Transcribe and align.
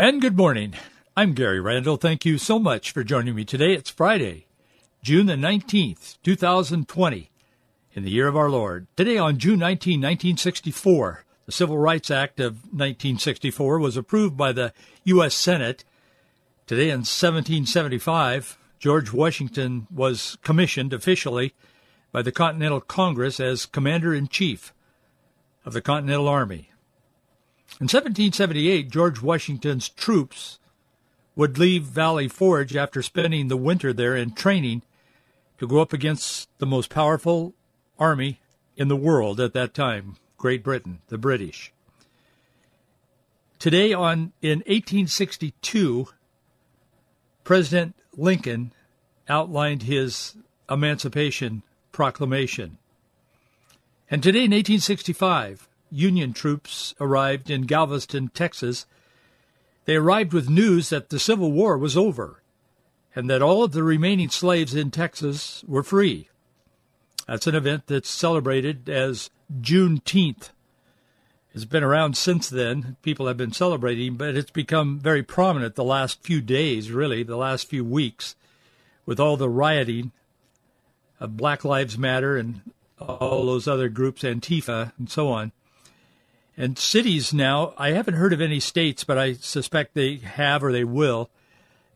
And 0.00 0.20
good 0.20 0.36
morning. 0.36 0.74
I'm 1.16 1.32
Gary 1.32 1.58
Randall. 1.58 1.96
Thank 1.96 2.24
you 2.24 2.38
so 2.38 2.60
much 2.60 2.92
for 2.92 3.02
joining 3.02 3.34
me 3.34 3.44
today. 3.44 3.72
It's 3.72 3.90
Friday, 3.90 4.46
June 5.02 5.26
the 5.26 5.34
19th, 5.34 6.18
2020, 6.22 7.30
in 7.94 8.04
the 8.04 8.10
year 8.10 8.28
of 8.28 8.36
our 8.36 8.48
Lord. 8.48 8.86
Today 8.96 9.18
on 9.18 9.38
June 9.38 9.58
19, 9.58 9.98
1964, 9.98 11.24
the 11.46 11.50
Civil 11.50 11.78
Rights 11.78 12.12
Act 12.12 12.38
of 12.38 12.62
1964 12.66 13.80
was 13.80 13.96
approved 13.96 14.36
by 14.36 14.52
the 14.52 14.72
U.S. 15.02 15.34
Senate. 15.34 15.82
Today 16.68 16.90
in 16.90 16.98
1775, 16.98 18.56
George 18.78 19.12
Washington 19.12 19.88
was 19.92 20.38
commissioned 20.44 20.92
officially 20.92 21.54
by 22.12 22.22
the 22.22 22.30
Continental 22.30 22.80
Congress 22.80 23.40
as 23.40 23.66
Commander 23.66 24.14
in 24.14 24.28
Chief 24.28 24.72
of 25.64 25.72
the 25.72 25.82
Continental 25.82 26.28
Army. 26.28 26.67
In 27.80 27.84
1778, 27.84 28.90
George 28.90 29.22
Washington's 29.22 29.88
troops 29.88 30.58
would 31.36 31.58
leave 31.58 31.84
Valley 31.84 32.26
Forge 32.26 32.74
after 32.74 33.02
spending 33.02 33.46
the 33.46 33.56
winter 33.56 33.92
there 33.92 34.16
in 34.16 34.32
training 34.32 34.82
to 35.58 35.68
go 35.68 35.80
up 35.80 35.92
against 35.92 36.48
the 36.58 36.66
most 36.66 36.90
powerful 36.90 37.54
army 37.98 38.40
in 38.76 38.88
the 38.88 38.96
world 38.96 39.38
at 39.38 39.52
that 39.52 39.74
time, 39.74 40.16
Great 40.36 40.64
Britain, 40.64 41.00
the 41.08 41.18
British. 41.18 41.72
Today 43.60 43.92
on 43.92 44.32
in 44.42 44.58
1862, 44.60 46.08
President 47.44 47.94
Lincoln 48.16 48.72
outlined 49.28 49.84
his 49.84 50.34
Emancipation 50.68 51.62
Proclamation. 51.92 52.78
And 54.10 54.22
today 54.22 54.44
in 54.44 54.52
1865, 54.52 55.67
Union 55.90 56.32
troops 56.32 56.94
arrived 57.00 57.50
in 57.50 57.62
Galveston, 57.62 58.28
Texas. 58.28 58.86
They 59.84 59.96
arrived 59.96 60.32
with 60.32 60.48
news 60.48 60.90
that 60.90 61.08
the 61.08 61.18
Civil 61.18 61.52
War 61.52 61.78
was 61.78 61.96
over 61.96 62.42
and 63.14 63.28
that 63.28 63.42
all 63.42 63.64
of 63.64 63.72
the 63.72 63.82
remaining 63.82 64.28
slaves 64.28 64.74
in 64.74 64.90
Texas 64.90 65.64
were 65.66 65.82
free. 65.82 66.28
That's 67.26 67.46
an 67.46 67.54
event 67.54 67.86
that's 67.86 68.08
celebrated 68.08 68.88
as 68.88 69.30
Juneteenth. 69.60 70.50
It's 71.52 71.64
been 71.64 71.82
around 71.82 72.16
since 72.16 72.48
then. 72.48 72.96
People 73.02 73.26
have 73.26 73.36
been 73.36 73.52
celebrating, 73.52 74.14
but 74.14 74.36
it's 74.36 74.50
become 74.50 74.98
very 74.98 75.22
prominent 75.22 75.74
the 75.74 75.84
last 75.84 76.22
few 76.22 76.40
days, 76.40 76.92
really, 76.92 77.22
the 77.22 77.36
last 77.36 77.66
few 77.66 77.84
weeks, 77.84 78.36
with 79.04 79.18
all 79.18 79.36
the 79.36 79.48
rioting 79.48 80.12
of 81.18 81.36
Black 81.36 81.64
Lives 81.64 81.98
Matter 81.98 82.36
and 82.36 82.60
all 83.00 83.46
those 83.46 83.66
other 83.66 83.88
groups, 83.88 84.22
Antifa 84.22 84.92
and 84.98 85.10
so 85.10 85.28
on. 85.28 85.52
And 86.60 86.76
cities 86.76 87.32
now, 87.32 87.72
I 87.78 87.92
haven't 87.92 88.14
heard 88.14 88.32
of 88.32 88.40
any 88.40 88.58
states, 88.58 89.04
but 89.04 89.16
I 89.16 89.34
suspect 89.34 89.94
they 89.94 90.16
have 90.16 90.64
or 90.64 90.72
they 90.72 90.82
will. 90.82 91.30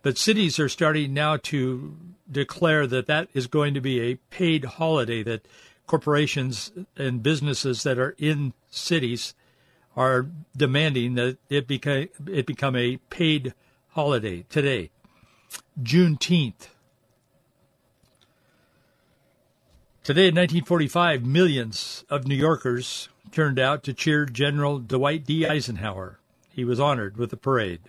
But 0.03 0.17
cities 0.17 0.61
are 0.61 0.69
starting 0.69 1.13
now 1.13 1.37
to 1.39 1.97
declare 2.31 2.87
that 2.87 3.09
that 3.09 3.29
is 3.35 3.49
going 3.49 3.75
to 3.75 3.81
be 3.81 4.01
a 4.01 4.15
paid 4.31 4.65
holiday, 4.65 5.25
that 5.25 5.47
corporations 5.89 6.71
and 6.97 7.25
businesses 7.25 7.83
that 7.83 7.99
are 7.99 8.15
in 8.19 8.53
cities 8.71 9.35
are 9.97 10.29
demanding 10.57 11.15
that 11.15 11.39
it 11.49 11.67
become, 11.67 12.09
it 12.29 12.47
become 12.47 12.77
a 12.77 12.99
paid 13.11 13.55
holiday 13.91 14.45
today, 14.49 14.91
Juneteenth. 15.83 16.69
Today 20.05 20.29
in 20.29 20.35
1945, 20.35 21.25
millions 21.27 22.05
of 22.09 22.27
New 22.27 22.37
Yorkers 22.37 23.09
turned 23.33 23.59
out 23.59 23.83
to 23.83 23.95
cheer 23.95 24.27
General 24.27 24.79
Dwight 24.79 25.25
D. 25.25 25.47
Eisenhower. 25.47 26.19
He 26.51 26.65
was 26.65 26.79
honored 26.79 27.17
with 27.17 27.33
a 27.33 27.37
parade. 27.37 27.81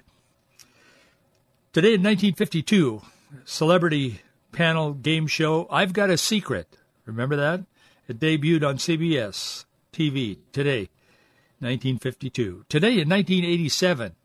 Today 1.74 1.96
in 1.96 2.04
1952, 2.04 3.02
celebrity 3.46 4.22
panel 4.52 4.94
game 4.94 5.28
show 5.28 5.68
I've 5.70 5.92
Got 5.92 6.10
a 6.10 6.18
Secret. 6.18 6.78
Remember 7.06 7.36
that? 7.36 7.66
It 8.08 8.20
debuted 8.20 8.68
on 8.68 8.78
CBS 8.78 9.66
TV 9.92 10.38
today, 10.52 10.90
1952. 11.60 12.66
Today 12.70 13.00
in 13.00 13.10
1987, 13.10 14.16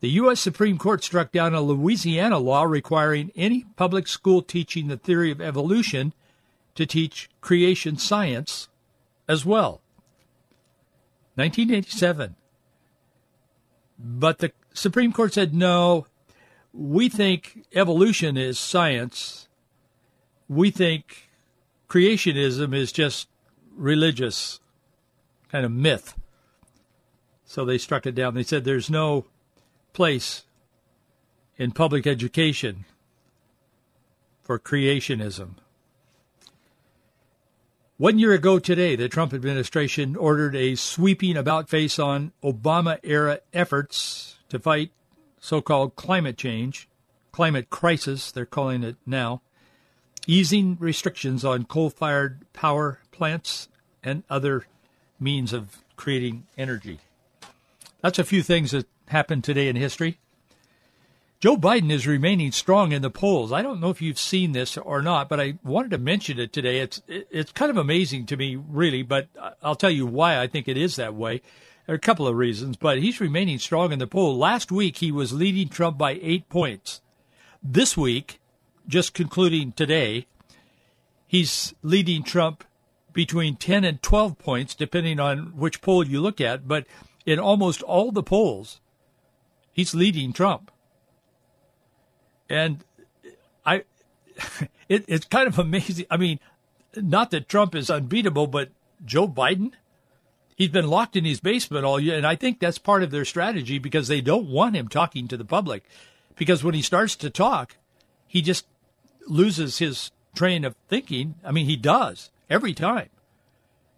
the 0.00 0.10
U.S. 0.10 0.40
Supreme 0.40 0.76
Court 0.76 1.02
struck 1.02 1.32
down 1.32 1.54
a 1.54 1.62
Louisiana 1.62 2.38
law 2.38 2.64
requiring 2.64 3.32
any 3.34 3.64
public 3.76 4.06
school 4.06 4.42
teaching 4.42 4.88
the 4.88 4.98
theory 4.98 5.30
of 5.30 5.40
evolution 5.40 6.12
to 6.74 6.84
teach 6.84 7.30
creation 7.40 7.96
science 7.96 8.68
as 9.28 9.46
well. 9.46 9.80
1987. 11.34 12.36
But 13.98 14.38
the 14.38 14.52
Supreme 14.72 15.12
Court 15.12 15.32
said, 15.32 15.54
no, 15.54 16.06
we 16.72 17.08
think 17.08 17.64
evolution 17.74 18.36
is 18.36 18.58
science. 18.58 19.48
We 20.48 20.70
think 20.70 21.28
creationism 21.88 22.74
is 22.74 22.92
just 22.92 23.28
religious 23.76 24.60
kind 25.48 25.64
of 25.64 25.72
myth. 25.72 26.14
So 27.44 27.64
they 27.64 27.78
struck 27.78 28.06
it 28.06 28.14
down. 28.14 28.34
They 28.34 28.42
said 28.42 28.64
there's 28.64 28.90
no 28.90 29.26
place 29.92 30.44
in 31.56 31.70
public 31.70 32.06
education 32.06 32.84
for 34.42 34.58
creationism. 34.58 35.54
One 37.96 38.18
year 38.18 38.32
ago 38.32 38.58
today, 38.58 38.96
the 38.96 39.08
Trump 39.08 39.32
administration 39.32 40.16
ordered 40.16 40.56
a 40.56 40.74
sweeping 40.74 41.36
about 41.36 41.68
face 41.68 41.96
on 41.96 42.32
Obama 42.42 42.98
era 43.04 43.38
efforts 43.52 44.36
to 44.48 44.58
fight 44.58 44.90
so 45.38 45.60
called 45.60 45.94
climate 45.94 46.36
change, 46.36 46.88
climate 47.30 47.70
crisis, 47.70 48.32
they're 48.32 48.46
calling 48.46 48.82
it 48.82 48.96
now, 49.06 49.42
easing 50.26 50.76
restrictions 50.80 51.44
on 51.44 51.66
coal 51.66 51.88
fired 51.88 52.40
power 52.52 52.98
plants 53.12 53.68
and 54.02 54.24
other 54.28 54.66
means 55.20 55.52
of 55.52 55.84
creating 55.94 56.48
energy. 56.58 56.98
That's 58.00 58.18
a 58.18 58.24
few 58.24 58.42
things 58.42 58.72
that 58.72 58.88
happened 59.06 59.44
today 59.44 59.68
in 59.68 59.76
history. 59.76 60.18
Joe 61.44 61.58
Biden 61.58 61.90
is 61.90 62.06
remaining 62.06 62.52
strong 62.52 62.92
in 62.92 63.02
the 63.02 63.10
polls. 63.10 63.52
I 63.52 63.60
don't 63.60 63.78
know 63.78 63.90
if 63.90 64.00
you've 64.00 64.18
seen 64.18 64.52
this 64.52 64.78
or 64.78 65.02
not, 65.02 65.28
but 65.28 65.38
I 65.38 65.58
wanted 65.62 65.90
to 65.90 65.98
mention 65.98 66.38
it 66.38 66.54
today. 66.54 66.78
It's 66.78 67.02
it's 67.06 67.52
kind 67.52 67.70
of 67.70 67.76
amazing 67.76 68.24
to 68.28 68.38
me, 68.38 68.56
really, 68.56 69.02
but 69.02 69.28
I'll 69.62 69.74
tell 69.74 69.90
you 69.90 70.06
why 70.06 70.40
I 70.40 70.46
think 70.46 70.68
it 70.68 70.78
is 70.78 70.96
that 70.96 71.14
way. 71.14 71.42
There 71.84 71.92
are 71.92 71.96
a 71.96 72.00
couple 72.00 72.26
of 72.26 72.34
reasons, 72.34 72.78
but 72.78 72.96
he's 72.96 73.20
remaining 73.20 73.58
strong 73.58 73.92
in 73.92 73.98
the 73.98 74.06
poll. 74.06 74.38
Last 74.38 74.72
week 74.72 74.96
he 74.96 75.12
was 75.12 75.34
leading 75.34 75.68
Trump 75.68 75.98
by 75.98 76.18
eight 76.22 76.48
points. 76.48 77.02
This 77.62 77.94
week, 77.94 78.40
just 78.88 79.12
concluding 79.12 79.72
today, 79.72 80.26
he's 81.26 81.74
leading 81.82 82.22
Trump 82.22 82.64
between 83.12 83.56
10 83.56 83.84
and 83.84 84.02
12 84.02 84.38
points, 84.38 84.74
depending 84.74 85.20
on 85.20 85.58
which 85.58 85.82
poll 85.82 86.06
you 86.06 86.22
look 86.22 86.40
at. 86.40 86.66
But 86.66 86.86
in 87.26 87.38
almost 87.38 87.82
all 87.82 88.12
the 88.12 88.22
polls, 88.22 88.80
he's 89.74 89.94
leading 89.94 90.32
Trump. 90.32 90.70
And 92.48 92.84
I, 93.64 93.84
it, 94.88 95.04
it's 95.08 95.26
kind 95.26 95.46
of 95.46 95.58
amazing. 95.58 96.06
I 96.10 96.16
mean, 96.16 96.40
not 96.96 97.30
that 97.30 97.48
Trump 97.48 97.74
is 97.74 97.90
unbeatable, 97.90 98.46
but 98.46 98.70
Joe 99.04 99.28
Biden, 99.28 99.72
he's 100.56 100.68
been 100.68 100.88
locked 100.88 101.16
in 101.16 101.24
his 101.24 101.40
basement 101.40 101.84
all 101.84 102.00
year. 102.00 102.16
And 102.16 102.26
I 102.26 102.36
think 102.36 102.60
that's 102.60 102.78
part 102.78 103.02
of 103.02 103.10
their 103.10 103.24
strategy 103.24 103.78
because 103.78 104.08
they 104.08 104.20
don't 104.20 104.48
want 104.48 104.76
him 104.76 104.88
talking 104.88 105.28
to 105.28 105.36
the 105.36 105.44
public. 105.44 105.84
Because 106.36 106.64
when 106.64 106.74
he 106.74 106.82
starts 106.82 107.16
to 107.16 107.30
talk, 107.30 107.76
he 108.26 108.42
just 108.42 108.66
loses 109.26 109.78
his 109.78 110.10
train 110.34 110.64
of 110.64 110.74
thinking. 110.88 111.36
I 111.44 111.52
mean, 111.52 111.66
he 111.66 111.76
does 111.76 112.30
every 112.50 112.74
time. 112.74 113.08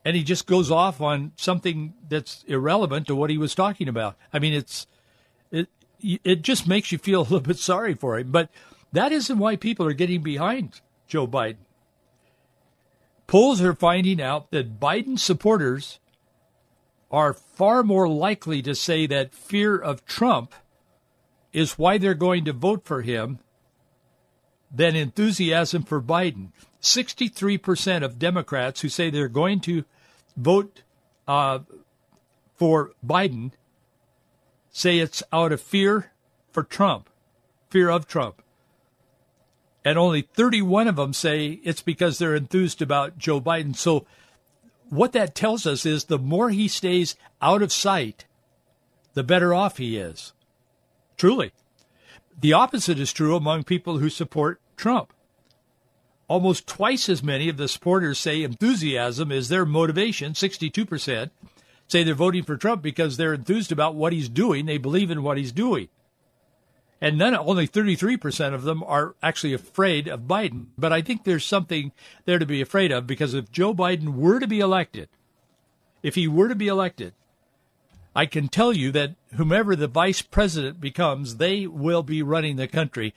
And 0.04 0.14
he 0.14 0.22
just 0.22 0.46
goes 0.46 0.70
off 0.70 1.00
on 1.00 1.32
something 1.36 1.94
that's 2.08 2.44
irrelevant 2.46 3.08
to 3.08 3.16
what 3.16 3.30
he 3.30 3.38
was 3.38 3.56
talking 3.56 3.88
about. 3.88 4.16
I 4.32 4.38
mean, 4.38 4.54
it's 4.54 4.86
it, 6.00 6.42
just 6.42 6.66
makes 6.66 6.92
you 6.92 6.98
feel 6.98 7.20
a 7.20 7.22
little 7.22 7.40
bit 7.52 7.58
sorry 7.58 7.94
for 7.94 8.18
him. 8.18 8.30
But 8.30 8.50
that 8.92 9.12
isn't 9.12 9.38
why 9.38 9.56
people 9.56 9.86
are 9.86 9.92
getting 9.92 10.22
behind 10.22 10.80
Joe 11.06 11.26
Biden. 11.26 11.56
Polls 13.26 13.60
are 13.60 13.74
finding 13.74 14.20
out 14.20 14.50
that 14.52 14.78
Biden 14.78 15.18
supporters 15.18 15.98
are 17.10 17.32
far 17.32 17.82
more 17.82 18.08
likely 18.08 18.62
to 18.62 18.74
say 18.74 19.06
that 19.06 19.34
fear 19.34 19.76
of 19.76 20.04
Trump 20.04 20.54
is 21.52 21.78
why 21.78 21.98
they're 21.98 22.14
going 22.14 22.44
to 22.44 22.52
vote 22.52 22.84
for 22.84 23.02
him 23.02 23.38
than 24.70 24.94
enthusiasm 24.94 25.82
for 25.82 26.00
Biden. 26.00 26.50
63% 26.82 28.04
of 28.04 28.18
Democrats 28.18 28.80
who 28.80 28.88
say 28.88 29.10
they're 29.10 29.28
going 29.28 29.60
to 29.60 29.84
vote 30.36 30.82
uh, 31.26 31.60
for 32.54 32.92
Biden 33.04 33.52
say 34.76 34.98
it's 34.98 35.22
out 35.32 35.52
of 35.52 35.60
fear 35.62 36.12
for 36.50 36.62
Trump, 36.62 37.08
fear 37.70 37.88
of 37.88 38.06
Trump. 38.06 38.42
And 39.82 39.96
only 39.96 40.20
31 40.20 40.86
of 40.86 40.96
them 40.96 41.14
say 41.14 41.60
it's 41.64 41.80
because 41.80 42.18
they're 42.18 42.34
enthused 42.34 42.82
about 42.82 43.16
Joe 43.16 43.40
Biden. 43.40 43.74
So, 43.74 44.04
what 44.90 45.12
that 45.12 45.34
tells 45.34 45.66
us 45.66 45.86
is 45.86 46.04
the 46.04 46.18
more 46.18 46.50
he 46.50 46.68
stays 46.68 47.16
out 47.40 47.62
of 47.62 47.72
sight, 47.72 48.26
the 49.14 49.24
better 49.24 49.54
off 49.54 49.78
he 49.78 49.96
is. 49.96 50.34
Truly. 51.16 51.52
The 52.38 52.52
opposite 52.52 52.98
is 52.98 53.14
true 53.14 53.34
among 53.34 53.64
people 53.64 53.96
who 53.98 54.10
support 54.10 54.60
Trump. 54.76 55.14
Almost 56.28 56.66
twice 56.66 57.08
as 57.08 57.22
many 57.22 57.48
of 57.48 57.56
the 57.56 57.66
supporters 57.68 58.18
say 58.18 58.42
enthusiasm 58.42 59.32
is 59.32 59.48
their 59.48 59.64
motivation, 59.64 60.34
62%, 60.34 61.30
say 61.88 62.02
they're 62.02 62.14
voting 62.14 62.42
for 62.42 62.56
Trump 62.56 62.82
because 62.82 63.16
they're 63.16 63.34
enthused 63.34 63.72
about 63.72 63.94
what 63.94 64.12
he's 64.12 64.28
doing. 64.28 64.66
They 64.66 64.78
believe 64.78 65.10
in 65.10 65.22
what 65.22 65.38
he's 65.38 65.52
doing. 65.52 65.88
And 67.00 67.18
none, 67.18 67.36
only 67.36 67.68
33% 67.68 68.54
of 68.54 68.62
them 68.62 68.82
are 68.84 69.14
actually 69.22 69.52
afraid 69.52 70.08
of 70.08 70.22
Biden. 70.22 70.66
But 70.78 70.92
I 70.92 71.02
think 71.02 71.24
there's 71.24 71.44
something 71.44 71.92
there 72.24 72.38
to 72.38 72.46
be 72.46 72.60
afraid 72.60 72.90
of 72.90 73.06
because 73.06 73.34
if 73.34 73.52
Joe 73.52 73.74
Biden 73.74 74.14
were 74.14 74.40
to 74.40 74.46
be 74.46 74.60
elected, 74.60 75.08
if 76.02 76.14
he 76.14 76.26
were 76.26 76.48
to 76.48 76.54
be 76.54 76.68
elected, 76.68 77.12
I 78.14 78.24
can 78.24 78.48
tell 78.48 78.72
you 78.72 78.90
that 78.92 79.14
whomever 79.34 79.76
the 79.76 79.88
vice 79.88 80.22
president 80.22 80.80
becomes, 80.80 81.36
they 81.36 81.66
will 81.66 82.02
be 82.02 82.22
running 82.22 82.56
the 82.56 82.66
country. 82.66 83.12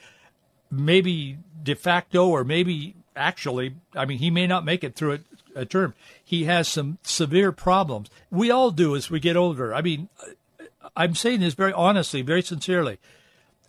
Maybe 0.69 1.38
de 1.63 1.74
facto 1.74 2.27
or 2.27 2.44
maybe 2.44 2.95
actually, 3.16 3.75
I 3.95 4.06
mean, 4.06 4.18
he 4.18 4.30
may 4.30 4.45
not 4.45 4.66
make 4.66 4.83
it 4.83 4.95
through 4.95 5.13
a, 5.13 5.19
a 5.55 5.65
term. 5.65 5.93
He 6.23 6.45
has 6.45 6.67
some 6.67 6.97
severe 7.03 7.51
problems. 7.51 8.09
We 8.29 8.51
all 8.51 8.71
do 8.71 8.95
as 8.95 9.09
we 9.09 9.19
get 9.19 9.35
older. 9.37 9.73
I 9.73 9.81
mean, 9.81 10.09
I'm 10.95 11.15
saying 11.15 11.39
this 11.41 11.53
very 11.53 11.73
honestly, 11.73 12.21
very 12.21 12.41
sincerely. 12.41 12.99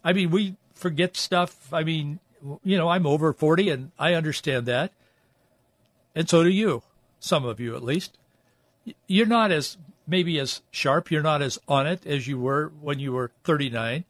I 0.04 0.12
mean, 0.12 0.30
we 0.30 0.56
forget 0.74 1.16
stuff. 1.16 1.72
I 1.72 1.84
mean, 1.84 2.20
you 2.64 2.76
know, 2.76 2.88
I'm 2.88 3.06
over 3.06 3.32
40 3.32 3.70
and 3.70 3.90
I 3.98 4.14
understand 4.14 4.66
that. 4.66 4.92
And 6.14 6.28
so 6.28 6.42
do 6.42 6.48
you, 6.48 6.82
some 7.18 7.44
of 7.44 7.60
you 7.60 7.76
at 7.76 7.82
least. 7.82 8.16
You're 9.06 9.26
not 9.26 9.52
as 9.52 9.76
maybe 10.06 10.38
as 10.38 10.62
sharp. 10.70 11.10
You're 11.10 11.22
not 11.22 11.42
as 11.42 11.58
on 11.68 11.86
it 11.86 12.06
as 12.06 12.26
you 12.26 12.38
were 12.38 12.72
when 12.80 12.98
you 12.98 13.12
were 13.12 13.30
39. 13.44 14.04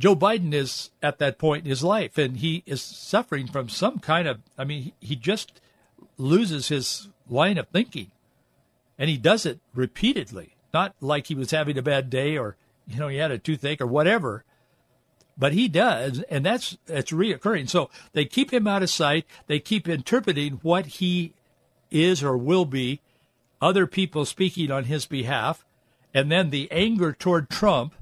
Joe 0.00 0.14
Biden 0.14 0.52
is 0.52 0.90
at 1.02 1.18
that 1.18 1.38
point 1.38 1.64
in 1.64 1.70
his 1.70 1.82
life, 1.82 2.18
and 2.18 2.36
he 2.36 2.62
is 2.66 2.80
suffering 2.80 3.48
from 3.48 3.68
some 3.68 3.98
kind 3.98 4.28
of. 4.28 4.40
I 4.56 4.64
mean, 4.64 4.92
he 5.00 5.16
just 5.16 5.60
loses 6.18 6.68
his 6.68 7.08
line 7.28 7.56
of 7.56 7.68
thinking, 7.68 8.10
and 8.98 9.08
he 9.08 9.16
does 9.16 9.46
it 9.46 9.60
repeatedly. 9.74 10.54
Not 10.74 10.94
like 11.00 11.28
he 11.28 11.34
was 11.34 11.50
having 11.50 11.78
a 11.78 11.82
bad 11.82 12.10
day 12.10 12.36
or 12.36 12.56
you 12.86 12.98
know 12.98 13.08
he 13.08 13.16
had 13.16 13.30
a 13.30 13.38
toothache 13.38 13.80
or 13.80 13.86
whatever, 13.86 14.44
but 15.38 15.52
he 15.52 15.68
does, 15.68 16.20
and 16.28 16.44
that's 16.44 16.76
that's 16.86 17.12
reoccurring. 17.12 17.68
So 17.68 17.88
they 18.12 18.24
keep 18.24 18.52
him 18.52 18.66
out 18.66 18.82
of 18.82 18.90
sight. 18.90 19.24
They 19.46 19.60
keep 19.60 19.88
interpreting 19.88 20.60
what 20.62 20.86
he 20.86 21.32
is 21.90 22.22
or 22.22 22.36
will 22.36 22.66
be 22.66 23.00
other 23.60 23.86
people 23.86 24.24
speaking 24.24 24.70
on 24.70 24.84
his 24.84 25.06
behalf, 25.06 25.64
and 26.12 26.30
then 26.30 26.50
the 26.50 26.70
anger 26.70 27.12
toward 27.12 27.48
Trump 27.48 27.94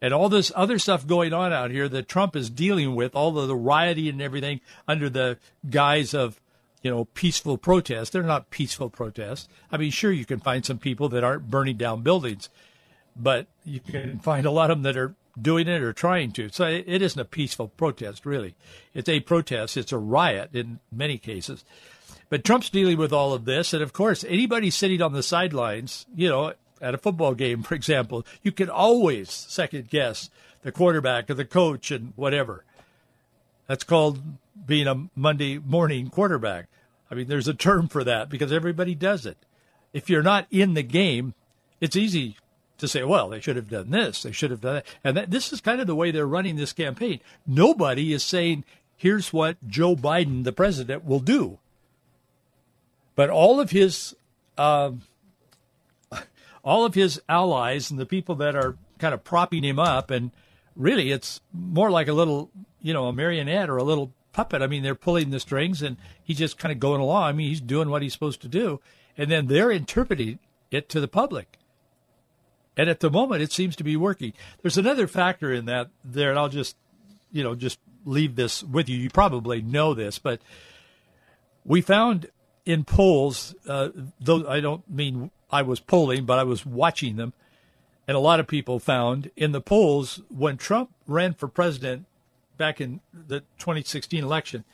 and 0.00 0.14
all 0.14 0.28
this 0.28 0.50
other 0.54 0.78
stuff 0.78 1.06
going 1.06 1.32
on 1.32 1.52
out 1.52 1.70
here 1.70 1.88
that 1.88 2.08
Trump 2.08 2.34
is 2.34 2.48
dealing 2.50 2.94
with, 2.94 3.14
all 3.14 3.38
of 3.38 3.48
the 3.48 3.56
rioting 3.56 4.08
and 4.08 4.22
everything 4.22 4.60
under 4.88 5.10
the 5.10 5.38
guise 5.68 6.14
of, 6.14 6.40
you 6.82 6.90
know, 6.90 7.04
peaceful 7.06 7.58
protests. 7.58 8.10
They're 8.10 8.22
not 8.22 8.50
peaceful 8.50 8.90
protests. 8.90 9.48
I 9.70 9.76
mean, 9.76 9.90
sure, 9.90 10.12
you 10.12 10.24
can 10.24 10.40
find 10.40 10.64
some 10.64 10.78
people 10.78 11.08
that 11.10 11.24
aren't 11.24 11.50
burning 11.50 11.76
down 11.76 12.02
buildings, 12.02 12.48
but 13.16 13.46
you 13.64 13.80
can 13.80 14.18
find 14.18 14.46
a 14.46 14.50
lot 14.50 14.70
of 14.70 14.78
them 14.78 14.82
that 14.84 14.96
are 14.96 15.14
doing 15.40 15.68
it 15.68 15.82
or 15.82 15.92
trying 15.92 16.32
to. 16.32 16.48
So 16.50 16.66
it 16.66 17.02
isn't 17.02 17.20
a 17.20 17.24
peaceful 17.24 17.68
protest, 17.68 18.26
really. 18.26 18.54
It's 18.94 19.08
a 19.08 19.20
protest. 19.20 19.76
It's 19.76 19.92
a 19.92 19.98
riot 19.98 20.50
in 20.54 20.80
many 20.90 21.18
cases. 21.18 21.64
But 22.28 22.44
Trump's 22.44 22.70
dealing 22.70 22.96
with 22.96 23.12
all 23.12 23.32
of 23.32 23.44
this. 23.44 23.72
And 23.72 23.82
of 23.82 23.92
course, 23.92 24.24
anybody 24.24 24.70
sitting 24.70 25.02
on 25.02 25.12
the 25.12 25.22
sidelines, 25.22 26.06
you 26.14 26.28
know, 26.28 26.54
at 26.80 26.94
a 26.94 26.98
football 26.98 27.34
game, 27.34 27.62
for 27.64 27.74
example, 27.74 28.24
you 28.42 28.52
can 28.52 28.70
always 28.70 29.30
second 29.30 29.88
guess 29.88 30.30
the 30.62 30.72
quarterback 30.72 31.30
or 31.30 31.34
the 31.34 31.44
coach 31.44 31.90
and 31.90 32.12
whatever. 32.16 32.64
That's 33.70 33.84
called 33.84 34.20
being 34.66 34.88
a 34.88 35.06
Monday 35.14 35.58
morning 35.58 36.10
quarterback. 36.10 36.66
I 37.08 37.14
mean, 37.14 37.28
there's 37.28 37.46
a 37.46 37.54
term 37.54 37.86
for 37.86 38.02
that 38.02 38.28
because 38.28 38.50
everybody 38.50 38.96
does 38.96 39.26
it. 39.26 39.36
If 39.92 40.10
you're 40.10 40.24
not 40.24 40.48
in 40.50 40.74
the 40.74 40.82
game, 40.82 41.34
it's 41.80 41.94
easy 41.94 42.36
to 42.78 42.88
say, 42.88 43.04
well, 43.04 43.28
they 43.28 43.38
should 43.38 43.54
have 43.54 43.70
done 43.70 43.92
this, 43.92 44.24
they 44.24 44.32
should 44.32 44.50
have 44.50 44.60
done 44.60 44.74
that. 44.74 44.86
And 45.04 45.16
that, 45.16 45.30
this 45.30 45.52
is 45.52 45.60
kind 45.60 45.80
of 45.80 45.86
the 45.86 45.94
way 45.94 46.10
they're 46.10 46.26
running 46.26 46.56
this 46.56 46.72
campaign. 46.72 47.20
Nobody 47.46 48.12
is 48.12 48.24
saying, 48.24 48.64
here's 48.96 49.32
what 49.32 49.56
Joe 49.68 49.94
Biden, 49.94 50.42
the 50.42 50.50
president, 50.50 51.04
will 51.04 51.20
do. 51.20 51.60
But 53.14 53.30
all 53.30 53.60
of 53.60 53.70
his 53.70 54.16
uh, 54.58 54.90
all 56.64 56.84
of 56.84 56.94
his 56.94 57.22
allies 57.28 57.88
and 57.88 58.00
the 58.00 58.06
people 58.06 58.34
that 58.34 58.56
are 58.56 58.74
kind 58.98 59.14
of 59.14 59.22
propping 59.22 59.62
him 59.62 59.78
up, 59.78 60.10
and 60.10 60.32
really 60.76 61.10
it's 61.10 61.40
more 61.52 61.90
like 61.90 62.08
a 62.08 62.12
little, 62.12 62.50
you 62.80 62.92
know, 62.92 63.06
a 63.06 63.12
marionette 63.12 63.68
or 63.68 63.76
a 63.76 63.84
little 63.84 64.12
puppet. 64.32 64.62
I 64.62 64.66
mean, 64.66 64.82
they're 64.82 64.94
pulling 64.94 65.30
the 65.30 65.40
strings, 65.40 65.82
and 65.82 65.96
he's 66.22 66.38
just 66.38 66.58
kind 66.58 66.72
of 66.72 66.80
going 66.80 67.00
along. 67.00 67.24
I 67.24 67.32
mean, 67.32 67.48
he's 67.48 67.60
doing 67.60 67.90
what 67.90 68.02
he's 68.02 68.12
supposed 68.12 68.42
to 68.42 68.48
do, 68.48 68.80
and 69.16 69.30
then 69.30 69.46
they're 69.46 69.70
interpreting 69.70 70.38
it 70.70 70.88
to 70.90 71.00
the 71.00 71.08
public. 71.08 71.58
And 72.76 72.88
at 72.88 73.00
the 73.00 73.10
moment, 73.10 73.42
it 73.42 73.52
seems 73.52 73.76
to 73.76 73.84
be 73.84 73.96
working. 73.96 74.32
There's 74.62 74.78
another 74.78 75.06
factor 75.06 75.52
in 75.52 75.66
that 75.66 75.88
there, 76.04 76.30
and 76.30 76.38
I'll 76.38 76.48
just, 76.48 76.76
you 77.32 77.42
know, 77.42 77.54
just 77.54 77.78
leave 78.04 78.36
this 78.36 78.62
with 78.62 78.88
you. 78.88 78.96
You 78.96 79.10
probably 79.10 79.60
know 79.60 79.92
this, 79.94 80.18
but 80.18 80.40
we 81.64 81.80
found 81.80 82.30
in 82.64 82.84
polls, 82.84 83.54
uh, 83.66 83.90
though 84.20 84.48
I 84.48 84.60
don't 84.60 84.88
mean 84.88 85.30
I 85.50 85.62
was 85.62 85.80
polling, 85.80 86.24
but 86.24 86.38
I 86.38 86.44
was 86.44 86.64
watching 86.64 87.16
them, 87.16 87.34
and 88.06 88.16
a 88.16 88.20
lot 88.20 88.40
of 88.40 88.46
people 88.46 88.78
found 88.78 89.30
in 89.36 89.52
the 89.52 89.60
polls 89.60 90.22
when 90.28 90.56
Trump 90.56 90.90
ran 91.06 91.34
for 91.34 91.48
president 91.48 92.06
back 92.56 92.80
in 92.80 93.00
the 93.12 93.40
2016 93.58 94.22
election, 94.22 94.64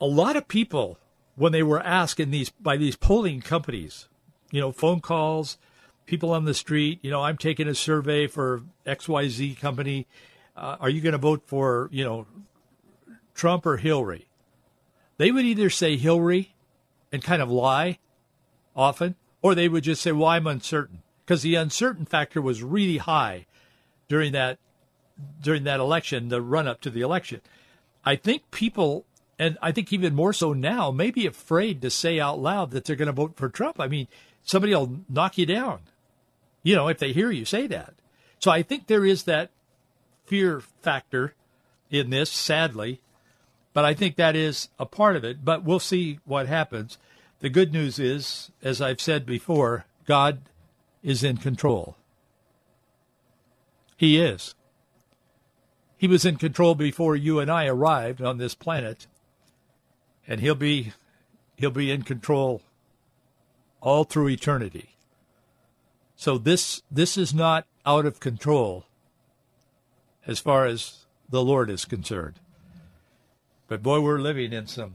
a 0.00 0.06
lot 0.06 0.36
of 0.36 0.48
people 0.48 0.98
when 1.36 1.52
they 1.52 1.62
were 1.62 1.80
asked 1.82 2.20
in 2.20 2.30
these 2.30 2.50
by 2.50 2.76
these 2.76 2.96
polling 2.96 3.40
companies, 3.40 4.08
you 4.50 4.60
know, 4.60 4.72
phone 4.72 5.00
calls, 5.00 5.58
people 6.06 6.30
on 6.30 6.44
the 6.44 6.54
street, 6.54 6.98
you 7.02 7.10
know, 7.10 7.22
I'm 7.22 7.36
taking 7.36 7.68
a 7.68 7.74
survey 7.74 8.26
for 8.26 8.62
XYZ 8.86 9.58
company. 9.58 10.06
Uh, 10.56 10.76
are 10.80 10.88
you 10.88 11.00
going 11.00 11.12
to 11.12 11.18
vote 11.18 11.42
for, 11.46 11.88
you 11.92 12.04
know, 12.04 12.26
Trump 13.34 13.66
or 13.66 13.78
Hillary? 13.78 14.28
They 15.16 15.30
would 15.30 15.44
either 15.44 15.70
say 15.70 15.96
Hillary 15.96 16.54
and 17.12 17.22
kind 17.22 17.42
of 17.42 17.50
lie 17.50 17.98
often, 18.74 19.14
or 19.42 19.54
they 19.54 19.68
would 19.68 19.84
just 19.84 20.02
say, 20.02 20.12
"Well, 20.12 20.28
I'm 20.28 20.46
uncertain," 20.46 21.02
because 21.24 21.42
the 21.42 21.54
uncertain 21.54 22.04
factor 22.04 22.40
was 22.40 22.62
really 22.62 22.98
high 22.98 23.46
during 24.08 24.32
that 24.32 24.58
during 25.40 25.64
that 25.64 25.80
election, 25.80 26.28
the 26.28 26.42
run 26.42 26.66
up 26.66 26.80
to 26.80 26.90
the 26.90 27.00
election. 27.00 27.40
I 28.04 28.16
think 28.16 28.50
people, 28.50 29.04
and 29.38 29.56
I 29.62 29.72
think 29.72 29.92
even 29.92 30.14
more 30.14 30.32
so 30.32 30.52
now, 30.52 30.90
may 30.90 31.10
be 31.10 31.26
afraid 31.26 31.80
to 31.82 31.90
say 31.90 32.18
out 32.18 32.40
loud 32.40 32.72
that 32.72 32.84
they're 32.84 32.96
going 32.96 33.06
to 33.06 33.12
vote 33.12 33.36
for 33.36 33.48
Trump. 33.48 33.80
I 33.80 33.86
mean, 33.86 34.08
somebody 34.42 34.74
will 34.74 35.00
knock 35.08 35.38
you 35.38 35.46
down, 35.46 35.80
you 36.62 36.74
know, 36.74 36.88
if 36.88 36.98
they 36.98 37.12
hear 37.12 37.30
you 37.30 37.44
say 37.44 37.66
that. 37.68 37.94
So 38.40 38.50
I 38.50 38.62
think 38.62 38.86
there 38.86 39.04
is 39.04 39.22
that 39.24 39.50
fear 40.26 40.60
factor 40.82 41.34
in 41.90 42.10
this, 42.10 42.30
sadly, 42.30 43.00
but 43.72 43.84
I 43.84 43.94
think 43.94 44.16
that 44.16 44.36
is 44.36 44.68
a 44.78 44.86
part 44.86 45.16
of 45.16 45.24
it. 45.24 45.44
But 45.44 45.64
we'll 45.64 45.80
see 45.80 46.18
what 46.24 46.46
happens. 46.46 46.98
The 47.40 47.50
good 47.50 47.72
news 47.72 47.98
is, 47.98 48.50
as 48.62 48.80
I've 48.80 49.00
said 49.00 49.26
before, 49.26 49.86
God 50.06 50.40
is 51.04 51.22
in 51.22 51.36
control. 51.36 51.96
He 53.96 54.18
is. 54.18 54.54
He 55.96 56.08
was 56.08 56.24
in 56.24 56.36
control 56.36 56.74
before 56.74 57.14
you 57.14 57.38
and 57.38 57.50
I 57.50 57.66
arrived 57.66 58.20
on 58.20 58.38
this 58.38 58.54
planet, 58.54 59.06
and 60.26 60.40
he'll 60.40 60.56
be 60.56 60.92
he'll 61.56 61.70
be 61.70 61.92
in 61.92 62.02
control 62.02 62.62
all 63.80 64.04
through 64.04 64.28
eternity. 64.28 64.96
So 66.16 66.38
this 66.38 66.82
this 66.90 67.16
is 67.16 67.32
not 67.32 67.66
out 67.86 68.06
of 68.06 68.18
control 68.18 68.86
as 70.26 70.40
far 70.40 70.66
as 70.66 71.04
the 71.28 71.44
Lord 71.44 71.70
is 71.70 71.84
concerned. 71.84 72.40
But 73.68 73.82
boy, 73.82 74.00
we're 74.00 74.18
living 74.18 74.52
in 74.52 74.66
some 74.66 74.94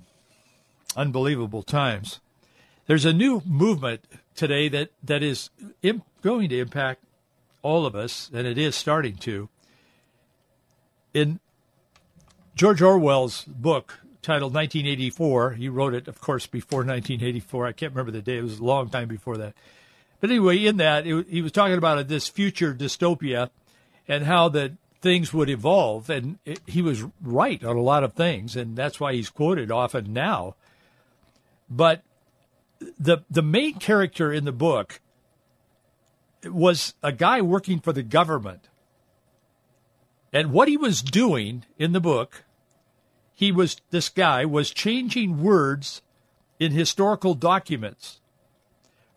unbelievable 0.95 1.63
times. 1.63 2.19
There's 2.87 3.05
a 3.05 3.13
new 3.13 3.41
movement 3.45 4.03
today 4.39 4.69
that, 4.69 4.89
that 5.03 5.21
is 5.21 5.49
going 6.21 6.47
to 6.49 6.57
impact 6.57 7.03
all 7.61 7.85
of 7.85 7.93
us, 7.93 8.31
and 8.33 8.47
it 8.47 8.57
is 8.57 8.73
starting 8.73 9.15
to. 9.17 9.49
in 11.13 11.41
George 12.55 12.81
Orwell's 12.81 13.43
book 13.43 13.99
titled 14.21 14.53
1984, 14.53 15.51
he 15.51 15.67
wrote 15.67 15.93
it, 15.93 16.07
of 16.07 16.21
course, 16.21 16.47
before 16.47 16.79
1984. 16.79 17.67
I 17.67 17.71
can't 17.73 17.93
remember 17.93 18.11
the 18.11 18.21
day. 18.21 18.37
It 18.37 18.43
was 18.43 18.59
a 18.59 18.63
long 18.63 18.89
time 18.89 19.09
before 19.09 19.37
that. 19.37 19.53
But 20.21 20.29
anyway, 20.29 20.65
in 20.65 20.77
that, 20.77 21.05
it, 21.05 21.27
he 21.29 21.41
was 21.41 21.51
talking 21.51 21.77
about 21.77 22.07
this 22.07 22.27
future 22.27 22.73
dystopia 22.73 23.49
and 24.07 24.25
how 24.25 24.49
that 24.49 24.73
things 25.01 25.33
would 25.33 25.49
evolve. 25.49 26.09
And 26.09 26.39
it, 26.45 26.61
he 26.65 26.81
was 26.81 27.03
right 27.21 27.63
on 27.63 27.75
a 27.75 27.81
lot 27.81 28.03
of 28.03 28.13
things, 28.13 28.55
and 28.55 28.75
that's 28.75 28.99
why 28.99 29.13
he's 29.13 29.29
quoted 29.29 29.69
often 29.71 30.13
now. 30.13 30.55
But 31.69 32.03
the 32.99 33.19
the 33.29 33.41
main 33.41 33.75
character 33.75 34.31
in 34.31 34.45
the 34.45 34.51
book 34.51 35.01
was 36.45 36.93
a 37.03 37.11
guy 37.11 37.41
working 37.41 37.79
for 37.79 37.93
the 37.93 38.03
government. 38.03 38.69
And 40.31 40.51
what 40.51 40.67
he 40.67 40.77
was 40.77 41.01
doing 41.01 41.65
in 41.77 41.91
the 41.91 41.99
book, 41.99 42.43
he 43.33 43.51
was 43.51 43.81
this 43.89 44.09
guy 44.09 44.45
was 44.45 44.71
changing 44.71 45.43
words 45.43 46.01
in 46.59 46.71
historical 46.71 47.33
documents 47.33 48.19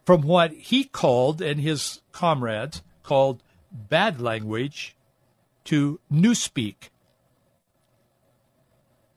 from 0.04 0.22
what 0.22 0.52
he 0.52 0.84
called 0.84 1.40
and 1.40 1.60
his 1.60 2.00
comrades 2.12 2.82
called 3.02 3.42
bad 3.70 4.20
language 4.20 4.96
to 5.64 6.00
newspeak. 6.12 6.90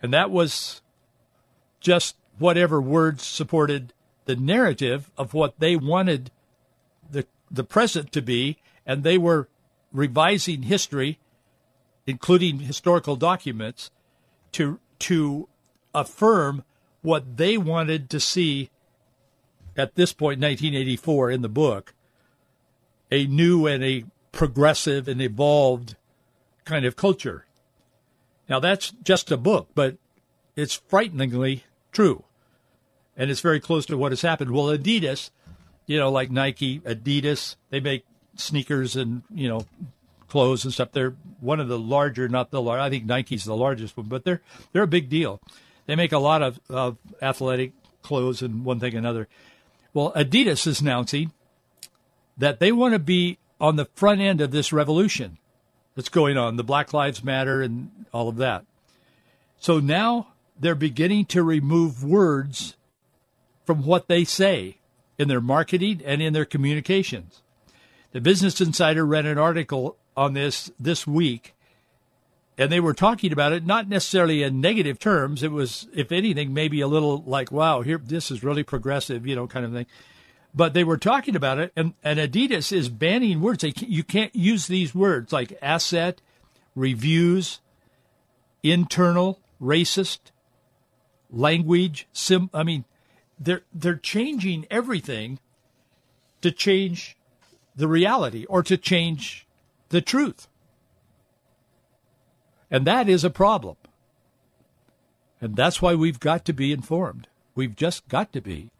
And 0.01 0.13
that 0.13 0.29
was 0.29 0.81
just 1.79 2.15
whatever 2.37 2.81
words 2.81 3.23
supported 3.23 3.93
the 4.25 4.35
narrative 4.35 5.09
of 5.17 5.33
what 5.33 5.59
they 5.59 5.75
wanted 5.75 6.31
the 7.09 7.25
the 7.49 7.63
present 7.63 8.11
to 8.11 8.21
be, 8.21 8.57
and 8.85 9.03
they 9.03 9.17
were 9.17 9.47
revising 9.91 10.63
history, 10.63 11.19
including 12.05 12.59
historical 12.59 13.15
documents, 13.15 13.91
to 14.51 14.79
to 14.99 15.47
affirm 15.93 16.63
what 17.01 17.37
they 17.37 17.57
wanted 17.57 18.09
to 18.09 18.19
see 18.19 18.69
at 19.77 19.95
this 19.95 20.13
point, 20.13 20.39
1984, 20.39 21.31
in 21.31 21.41
the 21.41 21.49
book, 21.49 21.93
a 23.11 23.27
new 23.27 23.67
and 23.67 23.83
a 23.83 24.05
progressive 24.31 25.07
and 25.07 25.21
evolved 25.21 25.95
kind 26.63 26.85
of 26.85 26.95
culture. 26.95 27.45
Now, 28.49 28.59
that's 28.59 28.91
just 29.03 29.31
a 29.31 29.37
book, 29.37 29.69
but 29.75 29.97
it's 30.55 30.75
frighteningly 30.75 31.65
true. 31.91 32.23
And 33.17 33.31
it's 33.31 33.41
very 33.41 33.59
close 33.59 33.85
to 33.87 33.97
what 33.97 34.11
has 34.11 34.21
happened. 34.21 34.51
Well, 34.51 34.65
Adidas, 34.65 35.29
you 35.85 35.97
know, 35.97 36.11
like 36.11 36.31
Nike, 36.31 36.79
Adidas, 36.81 37.55
they 37.69 37.79
make 37.79 38.05
sneakers 38.35 38.95
and, 38.95 39.23
you 39.33 39.47
know, 39.47 39.65
clothes 40.27 40.65
and 40.65 40.73
stuff. 40.73 40.91
They're 40.91 41.15
one 41.39 41.59
of 41.59 41.67
the 41.67 41.79
larger, 41.79 42.27
not 42.27 42.51
the 42.51 42.61
large. 42.61 42.79
I 42.79 42.89
think 42.89 43.05
Nike's 43.05 43.45
the 43.45 43.55
largest 43.55 43.95
one, 43.95 44.07
but 44.07 44.25
they're 44.25 44.41
they're 44.73 44.83
a 44.83 44.87
big 44.87 45.09
deal. 45.09 45.39
They 45.85 45.95
make 45.95 46.11
a 46.11 46.19
lot 46.19 46.41
of, 46.41 46.59
of 46.69 46.97
athletic 47.21 47.71
clothes 48.01 48.41
and 48.41 48.65
one 48.65 48.79
thing 48.79 48.95
another. 48.95 49.27
Well, 49.93 50.11
Adidas 50.13 50.67
is 50.67 50.81
announcing 50.81 51.31
that 52.37 52.59
they 52.59 52.71
want 52.71 52.93
to 52.93 52.99
be 52.99 53.37
on 53.61 53.77
the 53.77 53.85
front 53.95 54.19
end 54.19 54.41
of 54.41 54.51
this 54.51 54.73
revolution 54.73 55.37
that's 55.95 56.09
going 56.09 56.37
on, 56.37 56.57
the 56.57 56.63
Black 56.63 56.93
Lives 56.93 57.23
Matter 57.23 57.61
and 57.61 57.89
all 58.11 58.27
of 58.27 58.35
that. 58.37 58.65
So 59.59 59.79
now 59.79 60.27
they're 60.59 60.75
beginning 60.75 61.25
to 61.27 61.43
remove 61.43 62.03
words 62.03 62.75
from 63.65 63.83
what 63.83 64.07
they 64.07 64.23
say 64.23 64.77
in 65.17 65.27
their 65.27 65.41
marketing 65.41 66.01
and 66.05 66.21
in 66.21 66.33
their 66.33 66.45
communications. 66.45 67.41
The 68.11 68.21
Business 68.21 68.61
Insider 68.61 69.05
ran 69.05 69.25
an 69.25 69.37
article 69.37 69.97
on 70.15 70.33
this 70.33 70.71
this 70.79 71.05
week, 71.05 71.53
and 72.57 72.71
they 72.71 72.79
were 72.79 72.93
talking 72.93 73.33
about 73.33 73.51
it 73.51 73.65
not 73.65 73.89
necessarily 73.89 74.43
in 74.43 74.61
negative 74.61 74.99
terms. 74.99 75.43
It 75.43 75.51
was, 75.51 75.87
if 75.93 76.11
anything, 76.11 76.53
maybe 76.53 76.79
a 76.81 76.87
little 76.87 77.23
like, 77.25 77.51
"Wow, 77.51 77.81
here 77.81 77.97
this 77.97 78.31
is 78.31 78.43
really 78.43 78.63
progressive," 78.63 79.27
you 79.27 79.35
know, 79.35 79.47
kind 79.47 79.65
of 79.65 79.73
thing. 79.73 79.85
But 80.53 80.73
they 80.73 80.85
were 80.85 80.97
talking 80.97 81.35
about 81.35 81.59
it, 81.59 81.73
and, 81.75 81.93
and 82.01 82.17
Adidas 82.17 82.71
is 82.71 82.87
banning 82.87 83.41
words. 83.41 83.61
They, 83.61 83.73
you 83.75 84.05
can't 84.05 84.33
use 84.33 84.67
these 84.67 84.95
words 84.95 85.33
like 85.33 85.57
asset, 85.61 86.21
reviews, 86.75 87.59
internal, 88.63 89.41
racist, 89.61 90.19
language. 91.29 92.07
Sim. 92.13 92.49
I 92.53 92.63
mean, 92.63 92.85
they're 93.39 93.63
they're 93.73 93.95
changing 93.95 94.65
everything 94.69 95.39
to 96.41 96.51
change 96.51 97.17
the 97.75 97.87
reality 97.87 98.45
or 98.45 98.63
to 98.63 98.77
change 98.77 99.47
the 99.89 100.01
truth. 100.01 100.47
And 102.71 102.85
that 102.87 103.07
is 103.09 103.23
a 103.23 103.29
problem. 103.29 103.77
And 105.41 105.55
that's 105.55 105.81
why 105.81 105.95
we've 105.95 106.19
got 106.19 106.45
to 106.45 106.53
be 106.53 106.71
informed. 106.71 107.27
We've 107.53 107.75
just 107.75 108.07
got 108.07 108.33
to 108.33 108.41
be. 108.41 108.71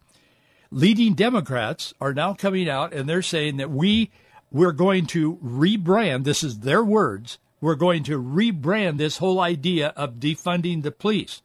Leading 0.72 1.14
Democrats 1.14 1.94
are 2.02 2.14
now 2.14 2.34
coming 2.34 2.68
out 2.70 2.94
and 2.94 3.08
they're 3.08 3.22
saying 3.22 3.58
that 3.58 3.70
we 3.70 4.12
we're 4.52 4.72
going 4.72 5.06
to 5.08 5.38
rebrand, 5.38 6.24
this 6.24 6.44
is 6.44 6.60
their 6.60 6.84
words, 6.84 7.40
we're 7.60 7.76
going 7.76 8.04
to 8.04 8.22
rebrand 8.22 8.98
this 8.98 9.18
whole 9.18 9.40
idea 9.40 9.88
of 9.96 10.16
defunding 10.16 10.84
the 10.84 10.92
police 10.92 11.42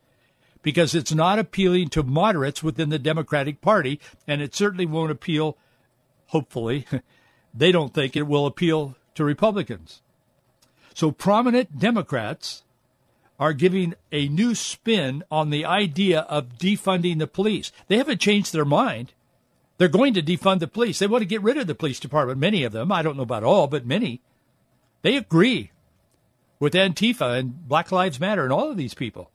because 0.62 0.94
it's 0.94 1.12
not 1.12 1.38
appealing 1.38 1.88
to 1.88 2.02
moderates 2.02 2.62
within 2.62 2.88
the 2.88 2.98
Democratic 2.98 3.60
Party 3.60 4.00
and 4.26 4.42
it 4.42 4.54
certainly 4.54 4.86
won't 4.86 5.10
appeal 5.10 5.56
hopefully 6.28 6.86
they 7.54 7.72
don't 7.72 7.94
think 7.94 8.16
it 8.16 8.26
will 8.26 8.46
appeal 8.46 8.96
to 9.14 9.24
Republicans. 9.24 10.02
So 10.94 11.10
prominent 11.10 11.78
Democrats 11.78 12.62
are 13.38 13.52
giving 13.54 13.94
a 14.12 14.28
new 14.28 14.54
spin 14.54 15.24
on 15.30 15.50
the 15.50 15.64
idea 15.64 16.20
of 16.20 16.58
defunding 16.58 17.18
the 17.18 17.26
police. 17.26 17.72
They 17.88 17.96
haven't 17.96 18.20
changed 18.20 18.52
their 18.52 18.66
mind. 18.66 19.12
They're 19.78 19.88
going 19.88 20.12
to 20.14 20.22
defund 20.22 20.58
the 20.58 20.68
police. 20.68 20.98
They 20.98 21.06
want 21.06 21.22
to 21.22 21.26
get 21.26 21.42
rid 21.42 21.56
of 21.56 21.66
the 21.66 21.74
police 21.74 21.98
department, 21.98 22.38
many 22.38 22.64
of 22.64 22.72
them. 22.72 22.92
I 22.92 23.00
don't 23.00 23.16
know 23.16 23.22
about 23.22 23.44
all, 23.44 23.66
but 23.66 23.86
many. 23.86 24.20
They 25.00 25.16
agree 25.16 25.70
with 26.58 26.74
Antifa 26.74 27.38
and 27.38 27.66
Black 27.66 27.90
Lives 27.90 28.20
Matter 28.20 28.44
and 28.44 28.52
all 28.52 28.70
of 28.70 28.76
these 28.76 28.92
people. 28.92 29.30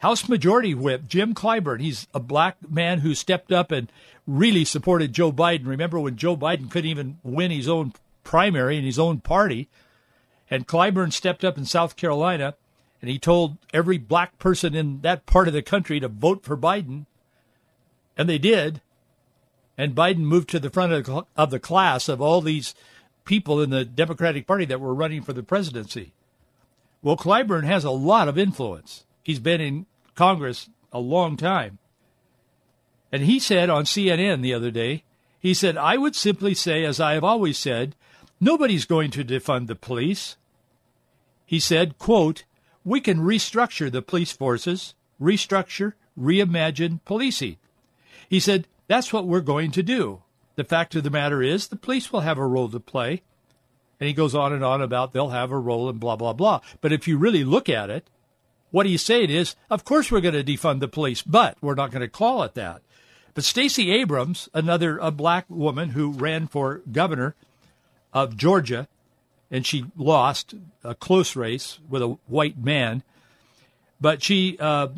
House 0.00 0.28
Majority 0.28 0.74
Whip 0.74 1.06
Jim 1.06 1.34
Clyburn, 1.34 1.80
he's 1.80 2.08
a 2.14 2.20
black 2.20 2.56
man 2.68 3.00
who 3.00 3.14
stepped 3.14 3.52
up 3.52 3.70
and 3.70 3.92
really 4.26 4.64
supported 4.64 5.12
Joe 5.12 5.30
Biden. 5.30 5.66
Remember 5.66 6.00
when 6.00 6.16
Joe 6.16 6.36
Biden 6.36 6.70
couldn't 6.70 6.90
even 6.90 7.18
win 7.22 7.50
his 7.50 7.68
own 7.68 7.92
primary 8.24 8.78
in 8.78 8.84
his 8.84 8.98
own 8.98 9.20
party? 9.20 9.68
And 10.50 10.66
Clyburn 10.66 11.12
stepped 11.12 11.44
up 11.44 11.58
in 11.58 11.66
South 11.66 11.96
Carolina 11.96 12.54
and 13.02 13.10
he 13.10 13.18
told 13.18 13.58
every 13.74 13.98
black 13.98 14.38
person 14.38 14.74
in 14.74 15.02
that 15.02 15.26
part 15.26 15.48
of 15.48 15.54
the 15.54 15.62
country 15.62 16.00
to 16.00 16.08
vote 16.08 16.44
for 16.44 16.56
Biden. 16.56 17.06
And 18.16 18.28
they 18.28 18.38
did. 18.38 18.80
And 19.76 19.94
Biden 19.94 20.18
moved 20.18 20.48
to 20.50 20.58
the 20.58 20.70
front 20.70 21.08
of 21.36 21.50
the 21.50 21.60
class 21.60 22.08
of 22.08 22.20
all 22.20 22.40
these 22.40 22.74
people 23.26 23.60
in 23.60 23.70
the 23.70 23.84
Democratic 23.84 24.46
Party 24.46 24.64
that 24.64 24.80
were 24.80 24.94
running 24.94 25.22
for 25.22 25.34
the 25.34 25.42
presidency. 25.42 26.12
Well, 27.02 27.16
Clyburn 27.16 27.64
has 27.64 27.84
a 27.84 27.90
lot 27.90 28.28
of 28.28 28.38
influence. 28.38 29.04
He's 29.22 29.38
been 29.38 29.60
in 29.60 29.86
Congress 30.20 30.68
a 30.92 30.98
long 31.00 31.34
time. 31.34 31.78
And 33.10 33.22
he 33.22 33.38
said 33.38 33.70
on 33.70 33.84
CNN 33.84 34.42
the 34.42 34.52
other 34.52 34.70
day, 34.70 35.04
he 35.38 35.54
said, 35.54 35.78
I 35.78 35.96
would 35.96 36.14
simply 36.14 36.52
say, 36.52 36.84
as 36.84 37.00
I 37.00 37.14
have 37.14 37.24
always 37.24 37.56
said, 37.56 37.96
nobody's 38.38 38.84
going 38.84 39.10
to 39.12 39.24
defund 39.24 39.66
the 39.66 39.74
police. 39.74 40.36
He 41.46 41.58
said, 41.58 41.96
quote, 41.96 42.44
we 42.84 43.00
can 43.00 43.20
restructure 43.20 43.90
the 43.90 44.02
police 44.02 44.30
forces, 44.30 44.94
restructure, 45.18 45.94
reimagine 46.20 47.00
policing. 47.06 47.56
He 48.28 48.40
said, 48.40 48.68
that's 48.88 49.14
what 49.14 49.26
we're 49.26 49.40
going 49.40 49.70
to 49.70 49.82
do. 49.82 50.20
The 50.56 50.64
fact 50.64 50.94
of 50.94 51.02
the 51.02 51.08
matter 51.08 51.42
is, 51.42 51.68
the 51.68 51.76
police 51.76 52.12
will 52.12 52.20
have 52.20 52.36
a 52.36 52.46
role 52.46 52.68
to 52.68 52.78
play. 52.78 53.22
And 53.98 54.06
he 54.06 54.12
goes 54.12 54.34
on 54.34 54.52
and 54.52 54.62
on 54.62 54.82
about 54.82 55.14
they'll 55.14 55.30
have 55.30 55.50
a 55.50 55.58
role 55.58 55.88
and 55.88 55.98
blah, 55.98 56.16
blah, 56.16 56.34
blah. 56.34 56.60
But 56.82 56.92
if 56.92 57.08
you 57.08 57.16
really 57.16 57.42
look 57.42 57.70
at 57.70 57.88
it, 57.88 58.10
what 58.70 58.86
he's 58.86 59.02
saying 59.02 59.30
is, 59.30 59.56
of 59.68 59.84
course 59.84 60.10
we're 60.10 60.20
going 60.20 60.34
to 60.34 60.44
defund 60.44 60.80
the 60.80 60.88
police, 60.88 61.22
but 61.22 61.56
we're 61.60 61.74
not 61.74 61.90
going 61.90 62.02
to 62.02 62.08
call 62.08 62.42
it 62.42 62.54
that. 62.54 62.82
But 63.34 63.44
Stacey 63.44 63.90
Abrams, 63.92 64.48
another 64.52 64.98
a 64.98 65.10
black 65.10 65.46
woman 65.48 65.90
who 65.90 66.10
ran 66.12 66.46
for 66.46 66.82
governor 66.90 67.34
of 68.12 68.36
Georgia, 68.36 68.88
and 69.50 69.66
she 69.66 69.86
lost 69.96 70.54
a 70.84 70.94
close 70.94 71.36
race 71.36 71.78
with 71.88 72.02
a 72.02 72.18
white 72.26 72.58
man. 72.58 73.02
But 74.00 74.22
she 74.22 74.56
uh, 74.58 74.88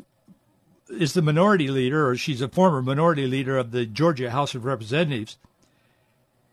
is 0.88 1.14
the 1.14 1.22
minority 1.22 1.68
leader, 1.68 2.08
or 2.08 2.16
she's 2.16 2.40
a 2.40 2.48
former 2.48 2.82
minority 2.82 3.26
leader 3.26 3.58
of 3.58 3.70
the 3.70 3.86
Georgia 3.86 4.30
House 4.30 4.54
of 4.54 4.64
Representatives. 4.64 5.38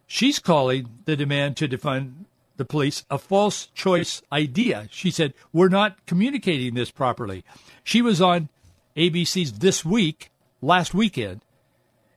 She's 0.08 0.40
calling 0.40 0.90
the 1.06 1.16
demand 1.16 1.58
to 1.58 1.68
defund 1.68 2.26
the 2.60 2.66
police 2.66 3.04
a 3.10 3.18
false 3.18 3.68
choice 3.68 4.22
idea. 4.32 4.88
She 4.92 5.10
said, 5.10 5.34
We're 5.52 5.70
not 5.70 6.06
communicating 6.06 6.76
this 6.76 6.92
properly. 6.92 7.44
She 7.84 8.04
was 8.04 8.22
on 8.22 8.50
ABC's 8.96 9.54
This 9.54 9.84
Week 9.84 10.30
last 10.62 10.94
weekend, 10.94 11.42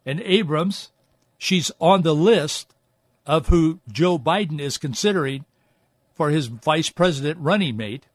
and 0.05 0.21
Abrams, 0.21 0.91
she's 1.39 1.71
on 1.81 2.03
the 2.03 2.15
list 2.15 2.75
of 3.25 3.49
who 3.49 3.81
Joe 3.91 4.19
Biden 4.19 4.61
is 4.61 4.77
considering 4.77 5.45
for 6.15 6.31
his 6.31 6.49
vice 6.49 6.91
president 6.91 7.39
running 7.39 7.77
mate. 7.77 8.07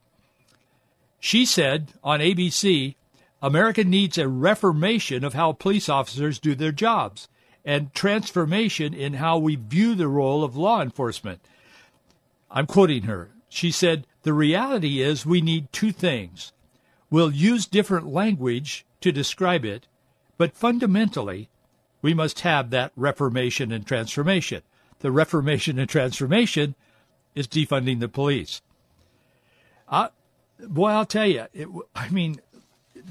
She 1.19 1.45
said 1.45 1.93
on 2.03 2.19
ABC, 2.19 2.95
America 3.41 3.85
needs 3.85 4.17
a 4.17 4.27
reformation 4.27 5.23
of 5.23 5.33
how 5.33 5.53
police 5.53 5.87
officers 5.87 6.39
do 6.39 6.55
their 6.55 6.73
jobs 6.73 7.29
and 7.63 7.93
transformation 7.93 8.93
in 8.93 9.13
how 9.13 9.37
we 9.37 9.55
view 9.55 9.95
the 9.95 10.07
role 10.07 10.43
of 10.43 10.57
law 10.57 10.81
enforcement. 10.81 11.41
I'm 12.49 12.67
quoting 12.67 13.03
her. 13.03 13.31
She 13.49 13.71
said, 13.71 14.07
The 14.23 14.33
reality 14.33 15.01
is 15.01 15.25
we 15.25 15.41
need 15.41 15.71
two 15.71 15.91
things. 15.91 16.53
We'll 17.09 17.31
use 17.31 17.65
different 17.65 18.07
language 18.07 18.85
to 19.01 19.11
describe 19.11 19.63
it, 19.63 19.87
but 20.37 20.53
fundamentally, 20.53 21.49
we 22.01 22.13
must 22.13 22.41
have 22.41 22.69
that 22.69 22.91
reformation 22.95 23.71
and 23.71 23.85
transformation. 23.85 24.61
The 24.99 25.11
reformation 25.11 25.79
and 25.79 25.89
transformation 25.89 26.75
is 27.35 27.47
defunding 27.47 27.99
the 27.99 28.09
police. 28.09 28.61
Uh, 29.87 30.09
boy, 30.59 30.89
I'll 30.89 31.05
tell 31.05 31.27
you, 31.27 31.45
it, 31.53 31.67
I 31.95 32.09
mean, 32.09 32.41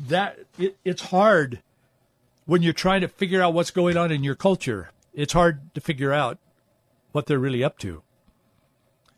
that 0.08 0.38
it, 0.58 0.76
it's 0.84 1.02
hard 1.02 1.62
when 2.44 2.62
you're 2.62 2.72
trying 2.72 3.00
to 3.00 3.08
figure 3.08 3.42
out 3.42 3.54
what's 3.54 3.70
going 3.70 3.96
on 3.96 4.12
in 4.12 4.24
your 4.24 4.34
culture. 4.34 4.90
It's 5.14 5.32
hard 5.32 5.74
to 5.74 5.80
figure 5.80 6.12
out 6.12 6.38
what 7.12 7.26
they're 7.26 7.38
really 7.38 7.64
up 7.64 7.78
to. 7.78 8.02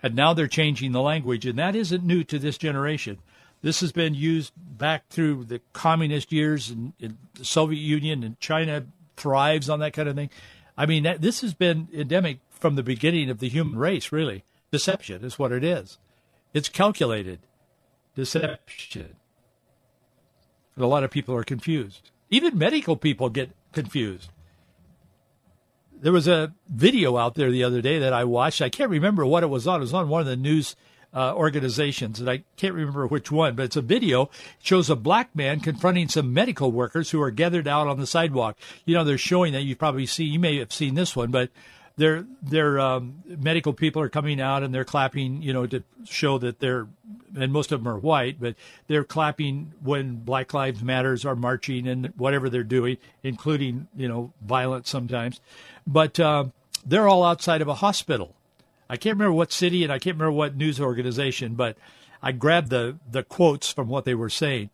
And 0.02 0.14
now 0.14 0.33
they're 0.33 0.47
changing 0.47 0.93
the 0.93 1.02
language, 1.02 1.45
and 1.45 1.59
that 1.59 1.75
isn't 1.75 2.05
new 2.05 2.23
to 2.25 2.38
this 2.38 2.57
generation. 2.57 3.19
This 3.62 3.81
has 3.81 3.90
been 3.90 4.14
used 4.14 4.52
back 4.57 5.09
through 5.09 5.45
the 5.45 5.61
communist 5.73 6.31
years 6.33 6.71
in, 6.71 6.93
in 7.00 7.19
the 7.35 7.45
Soviet 7.45 7.81
Union 7.81 8.23
and 8.23 8.38
China 8.38 8.87
thrives 9.17 9.69
on 9.69 9.81
that 9.81 9.93
kind 9.93 10.09
of 10.09 10.14
thing. 10.14 10.31
I 10.76 10.87
mean, 10.87 11.02
that, 11.02 11.21
this 11.21 11.40
has 11.40 11.55
been 11.55 11.88
endemic 11.93 12.38
from 12.50 12.76
the 12.76 12.85
beginning 12.85 13.31
of 13.31 13.40
the 13.40 13.49
human 13.49 13.76
race, 13.76 14.12
really. 14.12 14.45
Deception 14.71 15.25
is 15.25 15.38
what 15.38 15.50
it 15.50 15.64
is. 15.64 15.99
It's 16.55 16.69
calculated 16.69 17.40
deception. 18.14 19.17
And 20.76 20.85
a 20.85 20.88
lot 20.88 21.02
of 21.02 21.11
people 21.11 21.35
are 21.35 21.45
confused. 21.45 22.11
Even 22.31 22.57
medical 22.57 22.97
people 22.97 23.31
get 23.31 23.50
confused. 23.73 24.31
There 26.00 26.12
was 26.12 26.28
a 26.28 26.55
video 26.69 27.17
out 27.17 27.35
there 27.35 27.50
the 27.50 27.64
other 27.64 27.83
day 27.83 27.99
that 27.99 28.12
I 28.12 28.23
watched. 28.23 28.62
I 28.62 28.69
can't 28.69 28.90
remember 28.90 29.26
what 29.26 29.43
it 29.43 29.49
was 29.49 29.67
on. 29.67 29.81
It 29.81 29.81
was 29.81 29.95
on 29.95 30.09
one 30.09 30.21
of 30.21 30.28
the 30.28 30.37
news 30.37 30.76
uh, 31.12 31.35
organizations, 31.35 32.21
and 32.21 32.31
I 32.31 32.45
can't 32.57 32.75
remember 32.75 33.07
which 33.07 33.33
one, 33.33 33.57
but 33.57 33.64
it's 33.64 33.76
a 33.76 33.83
video. 33.83 34.23
It 34.25 34.31
shows 34.62 34.90
a 34.90 34.97
black 34.97 35.35
man 35.35 35.59
confronting 35.59 36.09
some 36.09 36.33
medical 36.33 36.71
workers 36.71 37.11
who 37.11 37.21
are 37.21 37.33
gathered 37.33 37.67
out 37.67 37.88
on 37.88 37.99
the 37.99 38.07
sidewalk. 38.07 38.57
You 38.85 38.95
know, 38.95 39.02
they're 39.02 39.19
showing 39.19 39.52
that 39.55 39.62
you 39.62 39.75
probably 39.75 40.07
see. 40.07 40.25
You 40.25 40.38
may 40.38 40.59
have 40.59 40.73
seen 40.73 40.95
this 40.95 41.17
one, 41.17 41.33
but 41.33 41.50
their 41.99 42.25
their 42.40 42.81
um, 42.81 43.23
medical 43.26 43.73
people 43.73 44.00
are 44.00 44.09
coming 44.09 44.40
out 44.40 44.62
and 44.62 44.73
they're 44.73 44.85
clapping, 44.85 45.43
you 45.43 45.52
know, 45.52 45.67
to 45.67 45.83
show 46.05 46.38
that 46.38 46.61
they're 46.61 46.87
and 47.37 47.52
most 47.52 47.73
of 47.73 47.83
them 47.83 47.93
are 47.93 47.99
white, 47.99 48.40
but 48.40 48.55
they're 48.87 49.05
clapping 49.05 49.73
when 49.83 50.17
Black 50.17 50.55
Lives 50.55 50.83
Matters 50.83 51.25
are 51.25 51.37
marching 51.37 51.87
and 51.87 52.07
whatever 52.17 52.49
they're 52.49 52.62
doing, 52.62 52.97
including 53.23 53.88
you 53.97 54.09
know 54.09 54.33
violence 54.40 54.88
sometimes. 54.88 55.40
But 55.87 56.19
uh, 56.21 56.47
they're 56.87 57.09
all 57.09 57.25
outside 57.25 57.61
of 57.61 57.69
a 57.69 57.75
hospital. 57.75 58.35
I 58.88 58.97
can't 58.97 59.17
remember 59.17 59.35
what 59.35 59.52
city 59.52 59.83
and 59.83 59.93
I 59.93 59.99
can't 59.99 60.17
remember 60.17 60.33
what 60.33 60.57
news 60.57 60.81
organization, 60.81 61.55
but 61.55 61.76
I 62.23 62.31
grabbed 62.33 62.71
the 62.71 62.97
the 63.11 63.25
quotes 63.25 63.73
from 63.73 63.88
what 63.88 64.05
they 64.05 64.14
were 64.14 64.31
saying. 64.31 64.71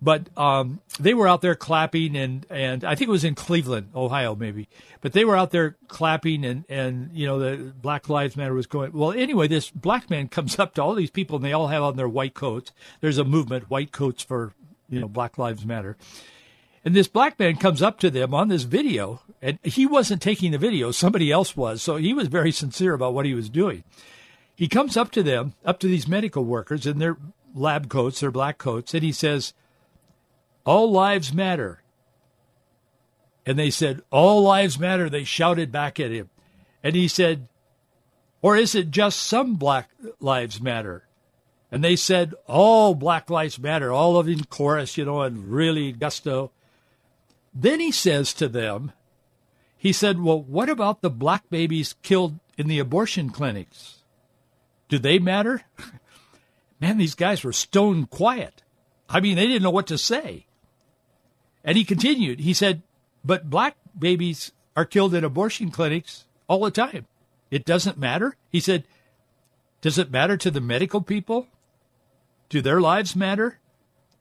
But 0.00 0.28
um, 0.36 0.80
they 1.00 1.14
were 1.14 1.26
out 1.26 1.40
there 1.40 1.54
clapping, 1.54 2.16
and, 2.16 2.44
and 2.50 2.84
I 2.84 2.94
think 2.94 3.08
it 3.08 3.12
was 3.12 3.24
in 3.24 3.34
Cleveland, 3.34 3.90
Ohio, 3.94 4.34
maybe. 4.34 4.68
But 5.00 5.12
they 5.12 5.24
were 5.24 5.36
out 5.36 5.52
there 5.52 5.76
clapping, 5.88 6.44
and, 6.44 6.64
and 6.68 7.10
you 7.14 7.26
know 7.26 7.38
the 7.38 7.72
Black 7.72 8.08
Lives 8.08 8.36
Matter 8.36 8.52
was 8.52 8.66
going. 8.66 8.92
Well, 8.92 9.12
anyway, 9.12 9.48
this 9.48 9.70
black 9.70 10.10
man 10.10 10.28
comes 10.36 10.58
up 10.58 10.74
to 10.74 10.82
all 10.82 10.94
these 10.94 11.10
people, 11.10 11.36
and 11.36 11.44
they 11.44 11.52
all 11.52 11.68
have 11.68 11.82
on 11.82 11.96
their 11.96 12.08
white 12.08 12.34
coats. 12.34 12.72
There's 13.00 13.18
a 13.18 13.24
movement, 13.24 13.70
white 13.70 13.92
coats 13.92 14.22
for 14.22 14.52
you 14.88 15.00
know 15.00 15.08
Black 15.08 15.38
Lives 15.38 15.64
Matter. 15.64 15.96
And 16.84 16.94
this 16.94 17.08
black 17.08 17.38
man 17.38 17.56
comes 17.56 17.82
up 17.82 17.98
to 18.00 18.10
them 18.10 18.32
on 18.32 18.48
this 18.48 18.62
video, 18.62 19.20
and 19.42 19.58
he 19.64 19.86
wasn't 19.86 20.22
taking 20.22 20.52
the 20.52 20.58
video; 20.58 20.90
somebody 20.90 21.32
else 21.32 21.56
was. 21.56 21.82
So 21.82 21.96
he 21.96 22.12
was 22.12 22.28
very 22.28 22.52
sincere 22.52 22.92
about 22.92 23.14
what 23.14 23.26
he 23.26 23.34
was 23.34 23.48
doing. 23.48 23.82
He 24.54 24.68
comes 24.68 24.96
up 24.96 25.10
to 25.12 25.22
them, 25.22 25.54
up 25.64 25.78
to 25.80 25.86
these 25.86 26.06
medical 26.06 26.44
workers 26.44 26.86
in 26.86 26.98
their 26.98 27.16
lab 27.54 27.88
coats, 27.88 28.20
their 28.20 28.30
black 28.30 28.58
coats, 28.58 28.94
and 28.94 29.02
he 29.02 29.12
says 29.12 29.52
all 30.66 30.90
lives 30.90 31.32
matter. 31.32 31.80
And 33.46 33.56
they 33.56 33.70
said, 33.70 34.02
All 34.10 34.42
lives 34.42 34.78
matter. 34.78 35.08
They 35.08 35.22
shouted 35.24 35.70
back 35.70 36.00
at 36.00 36.10
him. 36.10 36.28
And 36.82 36.96
he 36.96 37.06
said, 37.06 37.46
Or 38.42 38.56
is 38.56 38.74
it 38.74 38.90
just 38.90 39.20
some 39.20 39.54
black 39.54 39.90
lives 40.20 40.60
matter? 40.60 41.06
And 41.70 41.84
they 41.84 41.94
said, 41.94 42.34
All 42.48 42.94
black 42.94 43.30
lives 43.30 43.58
matter, 43.60 43.92
all 43.92 44.18
of 44.18 44.28
in 44.28 44.44
chorus, 44.44 44.98
you 44.98 45.04
know, 45.04 45.22
and 45.22 45.48
really 45.48 45.92
gusto. 45.92 46.50
Then 47.54 47.78
he 47.78 47.92
says 47.92 48.34
to 48.34 48.48
them, 48.48 48.90
He 49.76 49.92
said, 49.92 50.20
Well, 50.20 50.42
what 50.42 50.68
about 50.68 51.00
the 51.00 51.10
black 51.10 51.48
babies 51.48 51.94
killed 52.02 52.40
in 52.58 52.66
the 52.66 52.80
abortion 52.80 53.30
clinics? 53.30 54.02
Do 54.88 54.98
they 54.98 55.20
matter? 55.20 55.62
Man, 56.80 56.98
these 56.98 57.14
guys 57.14 57.44
were 57.44 57.52
stone 57.52 58.06
quiet. 58.06 58.64
I 59.08 59.20
mean, 59.20 59.36
they 59.36 59.46
didn't 59.46 59.62
know 59.62 59.70
what 59.70 59.86
to 59.86 59.98
say. 59.98 60.45
And 61.66 61.76
he 61.76 61.84
continued. 61.84 62.40
He 62.40 62.54
said, 62.54 62.82
but 63.24 63.50
black 63.50 63.76
babies 63.98 64.52
are 64.76 64.84
killed 64.84 65.14
in 65.14 65.24
abortion 65.24 65.72
clinics 65.72 66.24
all 66.46 66.60
the 66.60 66.70
time. 66.70 67.06
It 67.50 67.64
doesn't 67.64 67.98
matter. 67.98 68.36
He 68.50 68.60
said, 68.60 68.84
does 69.80 69.98
it 69.98 70.10
matter 70.10 70.36
to 70.36 70.50
the 70.50 70.60
medical 70.60 71.00
people? 71.00 71.48
Do 72.48 72.60
their 72.60 72.80
lives 72.80 73.16
matter? 73.16 73.58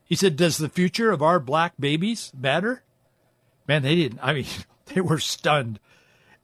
He 0.05 0.15
said, 0.15 0.35
does 0.35 0.57
the 0.57 0.69
future 0.69 1.11
of 1.11 1.21
our 1.21 1.39
black 1.39 1.73
babies 1.79 2.31
matter? 2.39 2.81
Man, 3.67 3.83
they 3.83 3.95
didn't. 3.95 4.19
I 4.21 4.33
mean, 4.33 4.45
they 4.93 5.01
were 5.01 5.19
stunned. 5.19 5.79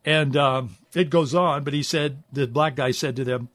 And 0.05 0.37
um, 0.37 0.77
it 0.93 1.09
goes 1.09 1.33
on, 1.33 1.63
but 1.63 1.73
he 1.73 1.83
said, 1.83 2.23
the 2.31 2.47
black 2.47 2.75
guy 2.75 2.91
said 2.91 3.15
to 3.15 3.23
them, 3.23 3.49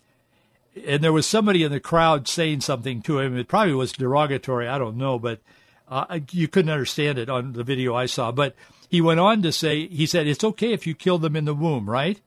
and 0.86 1.02
there 1.02 1.12
was 1.12 1.26
somebody 1.26 1.62
in 1.62 1.72
the 1.72 1.80
crowd 1.80 2.28
saying 2.28 2.60
something 2.60 3.02
to 3.02 3.18
him. 3.20 3.36
It 3.36 3.48
probably 3.48 3.74
was 3.74 3.92
derogatory. 3.92 4.68
I 4.68 4.78
don't 4.78 4.98
know, 4.98 5.18
but 5.18 5.40
uh, 5.88 6.20
you 6.30 6.48
couldn't 6.48 6.70
understand 6.70 7.18
it 7.18 7.28
on 7.28 7.52
the 7.52 7.64
video 7.64 7.94
I 7.94 8.06
saw, 8.06 8.32
but 8.32 8.54
he 8.88 9.00
went 9.00 9.20
on 9.20 9.42
to 9.42 9.52
say, 9.52 9.88
he 9.88 10.06
said, 10.06 10.26
it's 10.26 10.44
okay 10.44 10.72
if 10.72 10.86
you 10.86 10.94
kill 10.94 11.18
them 11.18 11.36
in 11.36 11.44
the 11.44 11.54
womb, 11.54 11.88
right? 11.88 12.20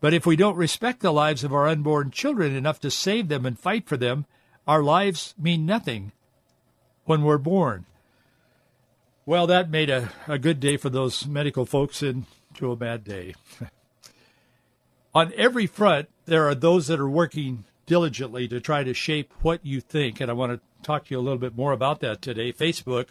But 0.00 0.14
if 0.14 0.26
we 0.26 0.36
don't 0.36 0.56
respect 0.56 1.00
the 1.00 1.12
lives 1.12 1.44
of 1.44 1.52
our 1.52 1.66
unborn 1.66 2.10
children 2.10 2.54
enough 2.54 2.80
to 2.80 2.90
save 2.90 3.28
them 3.28 3.46
and 3.46 3.58
fight 3.58 3.88
for 3.88 3.96
them, 3.96 4.26
our 4.66 4.82
lives 4.82 5.34
mean 5.38 5.64
nothing 5.64 6.12
when 7.04 7.22
we're 7.22 7.38
born. 7.38 7.86
Well, 9.24 9.46
that 9.48 9.70
made 9.70 9.90
a, 9.90 10.12
a 10.28 10.38
good 10.38 10.60
day 10.60 10.76
for 10.76 10.90
those 10.90 11.26
medical 11.26 11.66
folks 11.66 12.02
into 12.02 12.70
a 12.70 12.76
bad 12.76 13.02
day. 13.04 13.34
On 15.14 15.32
every 15.36 15.66
front, 15.66 16.08
there 16.26 16.46
are 16.46 16.54
those 16.54 16.88
that 16.88 17.00
are 17.00 17.08
working 17.08 17.64
diligently 17.86 18.46
to 18.48 18.60
try 18.60 18.84
to 18.84 18.92
shape 18.92 19.32
what 19.40 19.64
you 19.64 19.80
think, 19.80 20.20
and 20.20 20.30
I 20.30 20.34
want 20.34 20.52
to 20.52 20.60
talk 20.86 21.06
to 21.06 21.14
you 21.14 21.18
a 21.18 21.22
little 21.22 21.38
bit 21.38 21.56
more 21.56 21.72
about 21.72 22.00
that 22.00 22.22
today. 22.22 22.52
Facebook 22.52 23.08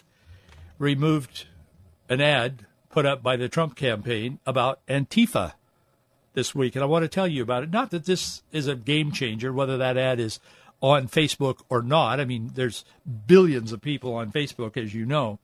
removed 0.79 1.47
an 2.09 2.21
ad 2.21 2.65
put 2.89 3.05
up 3.05 3.21
by 3.21 3.35
the 3.35 3.49
Trump 3.49 3.75
campaign 3.75 4.39
about 4.45 4.85
Antifa 4.87 5.53
this 6.33 6.55
week, 6.55 6.75
and 6.75 6.83
I 6.83 6.87
want 6.87 7.03
to 7.03 7.09
tell 7.09 7.27
you 7.27 7.43
about 7.43 7.63
it. 7.63 7.71
Not 7.71 7.91
that 7.91 8.05
this 8.05 8.43
is 8.51 8.67
a 8.67 8.75
game 8.75 9.11
changer, 9.11 9.51
whether 9.51 9.77
that 9.77 9.97
ad 9.97 10.19
is 10.19 10.39
on 10.81 11.07
Facebook 11.07 11.61
or 11.69 11.81
not. 11.81 12.19
I 12.19 12.25
mean, 12.25 12.51
there's 12.53 12.85
billions 13.27 13.71
of 13.71 13.81
people 13.81 14.13
on 14.13 14.31
Facebook, 14.31 14.77
as 14.77 14.93
you 14.93 15.05
know. 15.05 15.39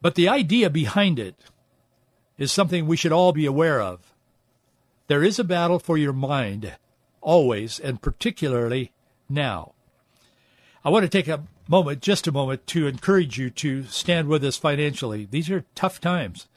But 0.00 0.14
the 0.14 0.28
idea 0.28 0.70
behind 0.70 1.18
it 1.18 1.36
is 2.38 2.52
something 2.52 2.86
we 2.86 2.96
should 2.96 3.12
all 3.12 3.32
be 3.32 3.46
aware 3.46 3.80
of. 3.80 4.14
There 5.06 5.22
is 5.22 5.38
a 5.38 5.44
battle 5.44 5.78
for 5.78 5.96
your 5.96 6.12
mind, 6.12 6.76
always, 7.20 7.78
and 7.78 8.02
particularly 8.02 8.92
now. 9.28 9.74
I 10.84 10.90
want 10.90 11.04
to 11.04 11.08
take 11.08 11.28
a 11.28 11.44
moment, 11.68 12.02
just 12.02 12.26
a 12.26 12.32
moment, 12.32 12.66
to 12.68 12.88
encourage 12.88 13.38
you 13.38 13.50
to 13.50 13.84
stand 13.84 14.26
with 14.26 14.44
us 14.44 14.56
financially. 14.56 15.28
These 15.30 15.48
are 15.48 15.64
tough 15.74 16.00
times. 16.00 16.48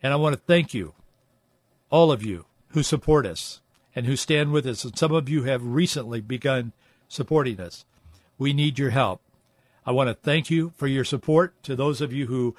And 0.00 0.12
I 0.12 0.16
want 0.16 0.34
to 0.34 0.40
thank 0.40 0.74
you, 0.74 0.94
all 1.90 2.12
of 2.12 2.24
you 2.24 2.46
who 2.68 2.82
support 2.84 3.26
us 3.26 3.60
and 3.96 4.06
who 4.06 4.16
stand 4.16 4.52
with 4.52 4.66
us. 4.66 4.84
And 4.84 4.96
some 4.96 5.12
of 5.12 5.28
you 5.28 5.44
have 5.44 5.64
recently 5.64 6.20
begun 6.20 6.72
supporting 7.08 7.60
us. 7.60 7.84
We 8.38 8.52
need 8.52 8.78
your 8.78 8.90
help. 8.90 9.20
I 9.84 9.90
want 9.90 10.08
to 10.08 10.14
thank 10.14 10.50
you 10.50 10.72
for 10.76 10.86
your 10.86 11.04
support. 11.04 11.60
To 11.64 11.74
those 11.74 12.00
of 12.00 12.12
you 12.12 12.26
who 12.26 12.54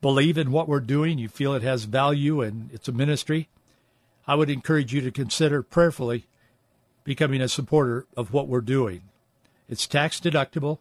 believe 0.00 0.38
in 0.38 0.52
what 0.52 0.68
we're 0.68 0.80
doing, 0.80 1.18
you 1.18 1.28
feel 1.28 1.52
it 1.54 1.62
has 1.62 1.84
value 1.84 2.40
and 2.40 2.70
it's 2.72 2.88
a 2.88 2.92
ministry, 2.92 3.48
I 4.26 4.36
would 4.36 4.50
encourage 4.50 4.94
you 4.94 5.00
to 5.00 5.10
consider 5.10 5.62
prayerfully 5.62 6.26
becoming 7.02 7.40
a 7.40 7.48
supporter 7.48 8.06
of 8.16 8.32
what 8.32 8.46
we're 8.46 8.60
doing. 8.60 9.02
It's 9.70 9.86
tax 9.86 10.20
deductible. 10.20 10.80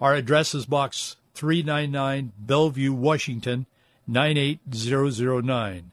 Our 0.00 0.14
address 0.14 0.54
is 0.54 0.64
Box 0.66 1.16
399, 1.34 2.32
Bellevue, 2.38 2.92
Washington 2.92 3.66
98009. 4.06 5.90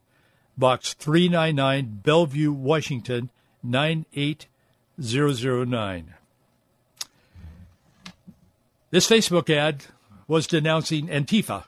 Box 0.56 0.94
399, 0.94 2.02
Bellevue, 2.04 2.52
Washington, 2.52 3.32
98009. 3.64 6.14
This 8.92 9.10
Facebook 9.10 9.50
ad 9.50 9.86
was 10.28 10.46
denouncing 10.46 11.08
Antifa. 11.08 11.64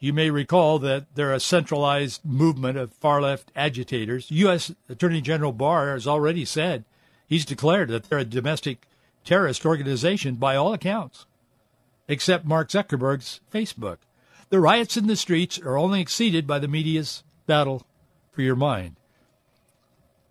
You 0.00 0.14
may 0.14 0.30
recall 0.30 0.78
that 0.78 1.04
they're 1.16 1.34
a 1.34 1.40
centralized 1.40 2.24
movement 2.24 2.78
of 2.78 2.94
far 2.94 3.20
left 3.20 3.52
agitators. 3.54 4.30
U.S. 4.30 4.72
Attorney 4.88 5.20
General 5.20 5.52
Barr 5.52 5.92
has 5.92 6.06
already 6.06 6.46
said 6.46 6.86
he's 7.26 7.44
declared 7.44 7.90
that 7.90 8.04
they're 8.04 8.20
a 8.20 8.24
domestic 8.24 8.86
terrorist 9.28 9.66
organization 9.66 10.36
by 10.36 10.56
all 10.56 10.72
accounts, 10.72 11.26
except 12.08 12.46
Mark 12.46 12.70
Zuckerberg's 12.70 13.40
Facebook. 13.52 13.98
The 14.48 14.58
riots 14.58 14.96
in 14.96 15.06
the 15.06 15.16
streets 15.16 15.58
are 15.58 15.76
only 15.76 16.00
exceeded 16.00 16.46
by 16.46 16.58
the 16.58 16.66
media's 16.66 17.22
battle 17.46 17.86
for 18.32 18.40
your 18.40 18.56
mind. 18.56 18.96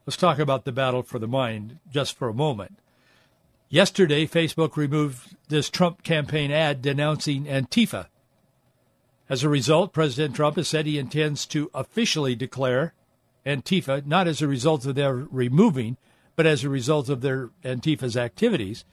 Let's 0.07 0.17
talk 0.17 0.39
about 0.39 0.65
the 0.65 0.71
battle 0.71 1.03
for 1.03 1.19
the 1.19 1.27
mind 1.27 1.77
just 1.91 2.17
for 2.17 2.27
a 2.27 2.33
moment. 2.33 2.79
Yesterday, 3.69 4.25
Facebook 4.25 4.75
removed 4.75 5.36
this 5.47 5.69
Trump 5.69 6.01
campaign 6.01 6.49
ad 6.49 6.81
denouncing 6.81 7.45
Antifa. 7.45 8.07
As 9.29 9.43
a 9.43 9.49
result, 9.49 9.93
President 9.93 10.36
Trump 10.36 10.55
has 10.55 10.69
said 10.69 10.88
he 10.88 10.97
intends 10.97 11.45
to 11.47 11.69
officially 11.75 12.33
declare 12.33 12.93
Antifa, 13.45 14.07
not 14.07 14.27
as 14.27 14.41
a 14.41 14.47
result 14.47 14.88
of 14.88 14.95
their 14.95 15.13
removing, 15.13 15.97
but 16.38 16.45
as 16.45 16.63
a 16.63 16.69
result 16.69 17.10
of 17.10 17.19
their 17.19 17.50
Antifa's 17.65 18.15
activities, 18.15 18.86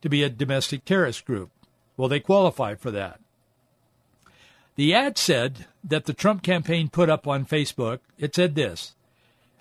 to 0.00 0.08
be 0.08 0.24
a 0.24 0.28
domestic 0.28 0.84
terrorist 0.84 1.24
group. 1.24 1.50
Well, 1.96 2.08
they 2.08 2.18
qualify 2.18 2.74
for 2.74 2.90
that. 2.90 3.20
The 4.74 4.94
ad 4.94 5.18
said 5.18 5.66
that 5.84 6.06
the 6.06 6.14
Trump 6.14 6.42
campaign 6.42 6.88
put 6.88 7.10
up 7.10 7.28
on 7.28 7.44
Facebook, 7.44 8.00
it 8.18 8.34
said 8.34 8.54
this. 8.54 8.96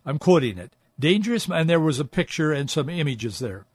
I'm 0.06 0.18
quoting 0.18 0.58
it. 0.58 0.72
Dangerous, 0.98 1.48
and 1.48 1.70
there 1.70 1.80
was 1.80 2.00
a 2.00 2.06
picture 2.06 2.54
and 2.54 2.70
some 2.70 2.90
images 2.90 3.40
there. 3.40 3.66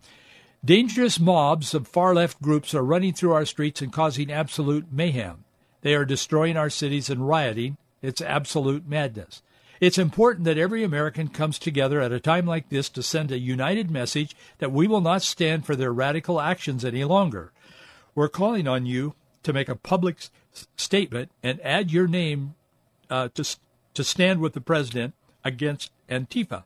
Dangerous 0.65 1.21
mobs 1.21 1.75
of 1.75 1.87
far 1.87 2.15
left 2.15 2.41
groups 2.41 2.75
are 2.75 2.83
running 2.83 3.13
through 3.13 3.33
our 3.33 3.45
streets 3.45 3.83
and 3.83 3.93
causing 3.93 4.33
absolute 4.33 4.91
mayhem. 4.91 5.45
They 5.83 5.95
are 5.95 6.07
destroying 6.07 6.57
our 6.57 6.71
cities 6.71 7.11
and 7.11 7.29
rioting. 7.29 7.77
It's 8.01 8.23
absolute 8.23 8.89
madness. 8.89 9.43
It's 9.81 9.99
important 9.99 10.45
that 10.45 10.59
every 10.59 10.83
American 10.83 11.29
comes 11.29 11.59
together 11.59 12.01
at 12.01 12.13
a 12.13 12.21
time 12.21 12.47
like 12.47 12.69
this 12.69 12.89
to 12.91 13.03
send 13.03 13.31
a 13.31 13.39
united 13.39 13.91
message 13.91 14.35
that 14.59 14.73
we 14.73 14.87
will 14.87 15.01
not 15.01 15.23
stand 15.23 15.67
for 15.67 15.77
their 15.77 15.93
radical 15.93 16.41
actions 16.41 16.85
any 16.85 17.05
longer. 17.05 17.53
We're 18.15 18.29
calling 18.29 18.67
on 18.67 18.87
you 18.87 19.15
to 19.43 19.53
make 19.53 19.69
a 19.69 19.77
public 19.77 20.17
s- 20.19 20.67
statement 20.77 21.31
and 21.43 21.61
add 21.63 21.91
your 21.91 22.09
name 22.09 22.55
uh, 23.11 23.29
to, 23.35 23.45
to 23.95 24.03
stand 24.05 24.41
with 24.41 24.55
the 24.55 24.61
president 24.61 25.15
against 25.45 25.93
Antifa. 26.09 26.65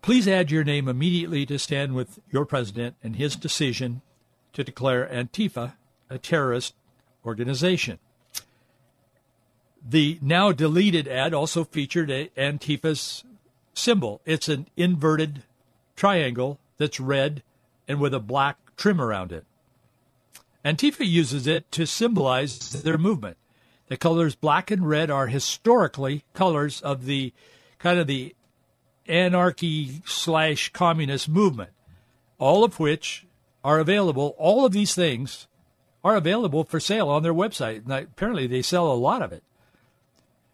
Please 0.00 0.28
add 0.28 0.52
your 0.52 0.62
name 0.62 0.86
immediately 0.86 1.44
to 1.46 1.58
stand 1.58 1.94
with 1.94 2.20
your 2.30 2.44
president 2.44 2.94
and 3.02 3.16
his 3.16 3.34
decision 3.34 4.02
to 4.52 4.62
declare 4.62 5.08
Antifa 5.12 5.72
a 6.08 6.18
terrorist 6.18 6.74
organization. 7.24 7.98
The 9.88 10.18
now 10.20 10.52
deleted 10.52 11.08
ad 11.08 11.32
also 11.32 11.64
featured 11.64 12.10
a 12.10 12.30
Antifa's 12.36 13.24
symbol. 13.74 14.20
It's 14.24 14.48
an 14.48 14.66
inverted 14.76 15.42
triangle 15.94 16.58
that's 16.78 17.00
red 17.00 17.42
and 17.88 18.00
with 18.00 18.14
a 18.14 18.20
black 18.20 18.58
trim 18.76 19.00
around 19.00 19.32
it. 19.32 19.44
Antifa 20.64 21.06
uses 21.06 21.46
it 21.46 21.70
to 21.72 21.86
symbolize 21.86 22.82
their 22.82 22.98
movement. 22.98 23.36
The 23.88 23.96
colors 23.96 24.34
black 24.34 24.70
and 24.72 24.88
red 24.88 25.10
are 25.10 25.28
historically 25.28 26.24
colors 26.34 26.80
of 26.80 27.04
the 27.04 27.32
kind 27.78 28.00
of 28.00 28.08
the 28.08 28.34
anarchy 29.06 30.02
slash 30.04 30.72
communist 30.72 31.28
movement, 31.28 31.70
all 32.38 32.64
of 32.64 32.80
which 32.80 33.26
are 33.62 33.78
available. 33.78 34.34
All 34.38 34.66
of 34.66 34.72
these 34.72 34.94
things 34.94 35.46
are 36.02 36.16
available 36.16 36.64
for 36.64 36.80
sale 36.80 37.08
on 37.08 37.22
their 37.22 37.34
website. 37.34 37.88
Apparently, 37.88 38.48
they 38.48 38.62
sell 38.62 38.92
a 38.92 38.94
lot 38.94 39.22
of 39.22 39.32
it. 39.32 39.44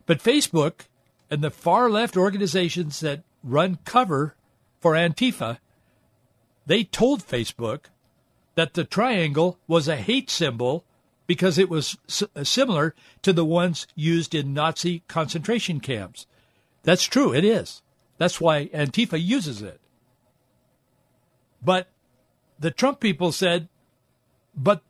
But 0.06 0.22
Facebook 0.22 0.86
and 1.30 1.42
the 1.42 1.50
far 1.50 1.90
left 1.90 2.16
organizations 2.16 3.00
that 3.00 3.22
run 3.42 3.78
cover 3.84 4.34
for 4.80 4.92
Antifa, 4.92 5.58
they 6.66 6.84
told 6.84 7.26
Facebook 7.26 7.84
that 8.54 8.74
the 8.74 8.84
triangle 8.84 9.58
was 9.66 9.88
a 9.88 9.96
hate 9.96 10.30
symbol 10.30 10.84
because 11.26 11.56
it 11.56 11.70
was 11.70 11.96
uh, 12.36 12.44
similar 12.44 12.94
to 13.22 13.32
the 13.32 13.44
ones 13.44 13.86
used 13.94 14.34
in 14.34 14.52
Nazi 14.52 15.02
concentration 15.08 15.80
camps. 15.80 16.26
That's 16.82 17.04
true, 17.04 17.32
it 17.32 17.44
is. 17.44 17.80
That's 18.18 18.40
why 18.40 18.66
Antifa 18.66 19.22
uses 19.22 19.62
it. 19.62 19.80
But 21.64 21.88
the 22.58 22.70
Trump 22.70 23.00
people 23.00 23.32
said, 23.32 23.68
but 24.54 24.82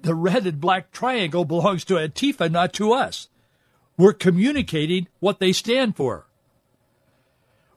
the 0.00 0.14
red 0.14 0.46
and 0.46 0.60
black 0.60 0.92
triangle 0.92 1.44
belongs 1.44 1.84
to 1.86 1.94
Antifa, 1.94 2.50
not 2.50 2.72
to 2.74 2.92
us. 2.92 3.28
We're 3.96 4.12
communicating 4.12 5.08
what 5.20 5.38
they 5.38 5.52
stand 5.52 5.96
for. 5.96 6.26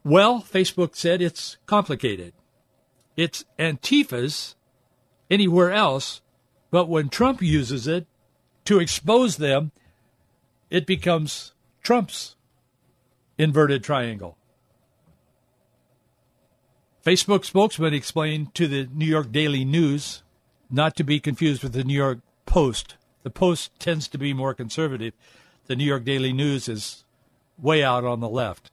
Well, 0.04 0.42
Facebook 0.42 0.96
said 0.96 1.22
it's 1.22 1.58
complicated. 1.66 2.34
It's 3.18 3.46
Antifa's 3.58 4.56
anywhere 5.30 5.72
else, 5.72 6.22
but 6.72 6.90
when 6.90 7.10
Trump 7.10 7.42
uses 7.42 7.88
it 7.88 8.08
to 8.66 8.80
expose 8.80 9.38
them, 9.38 9.72
it 10.70 10.86
becomes 10.86 11.54
Trump's 11.82 12.36
inverted 13.38 13.84
triangle. 13.84 14.38
Facebook 17.06 17.46
spokesman 17.46 17.94
explained 17.94 18.56
to 18.56 18.68
the 18.68 18.90
New 18.92 19.06
York 19.06 19.32
Daily 19.32 19.64
News, 19.64 20.24
not 20.72 20.96
to 20.96 21.04
be 21.04 21.20
confused 21.20 21.62
with 21.62 21.74
the 21.74 21.84
New 21.84 21.94
York 21.94 22.20
Post. 22.46 22.96
The 23.24 23.30
Post 23.30 23.72
tends 23.80 24.08
to 24.08 24.18
be 24.18 24.34
more 24.34 24.54
conservative. 24.54 25.14
The 25.68 25.76
New 25.76 25.84
York 25.84 26.04
Daily 26.06 26.34
News 26.34 26.70
is 26.70 27.04
way 27.58 27.84
out 27.84 28.04
on 28.04 28.20
the 28.20 28.30
left. 28.30 28.72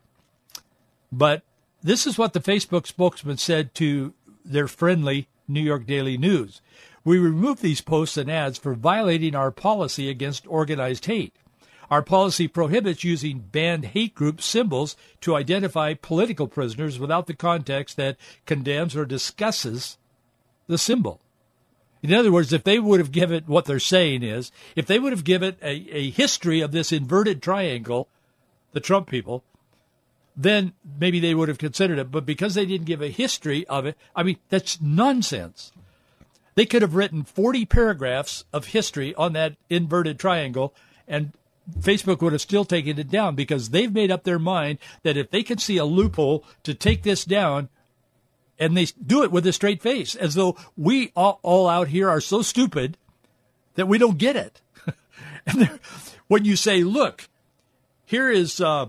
But 1.11 1.43
this 1.83 2.07
is 2.07 2.19
what 2.19 2.33
the 2.33 2.41
Facebook 2.41 2.87
spokesman 2.87 3.39
said 3.39 3.75
to 3.77 4.15
their 4.45 4.69
friendly 4.69 5.29
New 5.49 5.61
York 5.61 5.87
Daily 5.87 6.17
News. 6.17 6.61
We 7.05 7.19
remove 7.19 7.61
these 7.61 7.81
posts 7.81 8.17
and 8.17 8.31
ads 8.31 8.59
for 8.59 8.75
violating 8.75 9.35
our 9.35 9.51
policy 9.51 10.09
against 10.09 10.47
organized 10.47 11.07
hate. 11.07 11.35
Our 11.91 12.03
policy 12.03 12.49
prohibits 12.49 13.05
using 13.05 13.41
banned 13.53 13.87
hate 13.87 14.15
group 14.15 14.41
symbols 14.41 14.97
to 15.21 15.37
identify 15.37 15.95
political 15.95 16.47
prisoners 16.47 16.99
without 16.99 17.27
the 17.27 17.35
context 17.35 17.97
that 17.97 18.17
condemns 18.47 18.97
or 18.97 19.05
discusses 19.05 19.99
the 20.69 20.79
symbol. 20.79 21.21
In 22.03 22.13
other 22.13 22.33
words, 22.33 22.53
if 22.53 22.65
they 22.65 22.79
would 22.79 22.99
have 22.99 23.13
given 23.13 23.45
what 23.47 23.65
they're 23.65 23.79
saying 23.79 24.23
is, 24.23 24.51
if 24.75 24.87
they 24.87 24.99
would 24.99 25.13
have 25.13 25.25
given 25.25 25.57
a, 25.63 25.71
a 25.71 26.11
history 26.11 26.61
of 26.61 26.73
this 26.73 26.91
inverted 26.91 27.41
triangle, 27.41 28.09
the 28.73 28.81
Trump 28.81 29.09
people, 29.09 29.45
then 30.37 30.73
maybe 30.99 31.21
they 31.21 31.35
would 31.35 31.49
have 31.49 31.59
considered 31.59 31.99
it. 31.99 32.11
But 32.11 32.27
because 32.27 32.55
they 32.55 32.67
didn't 32.67 32.87
give 32.87 33.03
a 33.03 33.09
history 33.09 33.67
of 33.69 33.87
it, 33.87 33.97
I 34.17 34.25
mean, 34.25 34.39
that's 34.49 34.81
nonsense. 34.81 35.71
They 36.55 36.67
could 36.67 36.83
have 36.83 36.95
written 36.95 37.23
40 37.23 37.67
paragraphs 37.67 38.45
of 38.53 38.67
history 38.67 39.15
on 39.15 39.33
that 39.35 39.57
inverted 39.71 40.19
triangle 40.19 40.75
and 41.07 41.33
Facebook 41.79 42.21
would 42.21 42.33
have 42.33 42.43
still 42.43 42.65
taken 42.65 42.99
it 42.99 43.09
down 43.09 43.35
because 43.35 43.71
they've 43.71 43.93
made 43.93 44.11
up 44.11 44.25
their 44.25 44.39
mind 44.39 44.79
that 45.03 45.17
if 45.17 45.31
they 45.31 45.43
can 45.43 45.59
see 45.59 45.77
a 45.77 45.85
loophole 45.85 46.45
to 46.65 46.75
take 46.75 47.03
this 47.03 47.25
down, 47.25 47.69
and 48.63 48.77
they 48.77 48.87
do 49.05 49.23
it 49.23 49.33
with 49.33 49.47
a 49.47 49.53
straight 49.53 49.83
face, 49.83 50.15
as 50.15 50.35
though 50.35 50.57
we 50.77 51.13
all, 51.17 51.41
all 51.43 51.69
out 51.69 51.89
here 51.89 52.09
are 52.09 52.21
so 52.21 52.43
stupid 52.43 52.97
that 53.75 53.89
we 53.89 53.99
don't 53.99 54.19
get 54.19 54.37
it. 54.37 54.61
and 55.47 55.81
when 56.29 56.45
you 56.45 56.57
say, 56.57 56.85
"Look, 56.85 57.29
here 58.05 58.31
is 58.31 58.61
uh, 58.61 58.87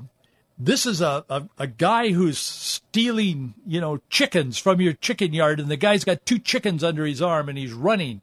this 0.57 0.85
is 0.85 1.01
a, 1.01 1.25
a, 1.29 1.49
a 1.57 1.67
guy 1.67 2.09
who's 2.09 2.37
stealing, 2.37 3.55
you 3.65 3.81
know, 3.81 3.99
chickens 4.09 4.57
from 4.57 4.79
your 4.79 4.93
chicken 4.93 5.33
yard, 5.33 5.59
and 5.59 5.69
the 5.69 5.77
guy's 5.77 6.03
got 6.03 6.25
two 6.25 6.39
chickens 6.39 6.83
under 6.83 7.05
his 7.05 7.21
arm 7.21 7.49
and 7.49 7.57
he's 7.57 7.73
running," 7.73 8.21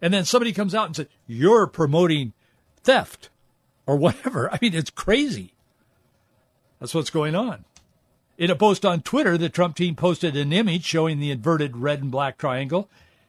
and 0.00 0.14
then 0.14 0.24
somebody 0.24 0.52
comes 0.52 0.74
out 0.74 0.86
and 0.86 0.96
says, 0.96 1.08
"You're 1.26 1.66
promoting 1.66 2.32
theft." 2.82 3.30
or 3.86 3.96
whatever. 3.96 4.50
I 4.52 4.58
mean, 4.60 4.74
it's 4.74 4.90
crazy. 4.90 5.52
That's 6.80 6.94
what's 6.94 7.10
going 7.10 7.34
on. 7.34 7.64
In 8.38 8.50
a 8.50 8.56
post 8.56 8.84
on 8.84 9.00
Twitter, 9.00 9.38
the 9.38 9.48
Trump 9.48 9.76
team 9.76 9.94
posted 9.94 10.36
an 10.36 10.52
image 10.52 10.84
showing 10.84 11.18
the 11.18 11.30
inverted 11.30 11.76
red 11.76 12.02
and 12.02 12.10
black 12.10 12.36
triangle, 12.36 12.88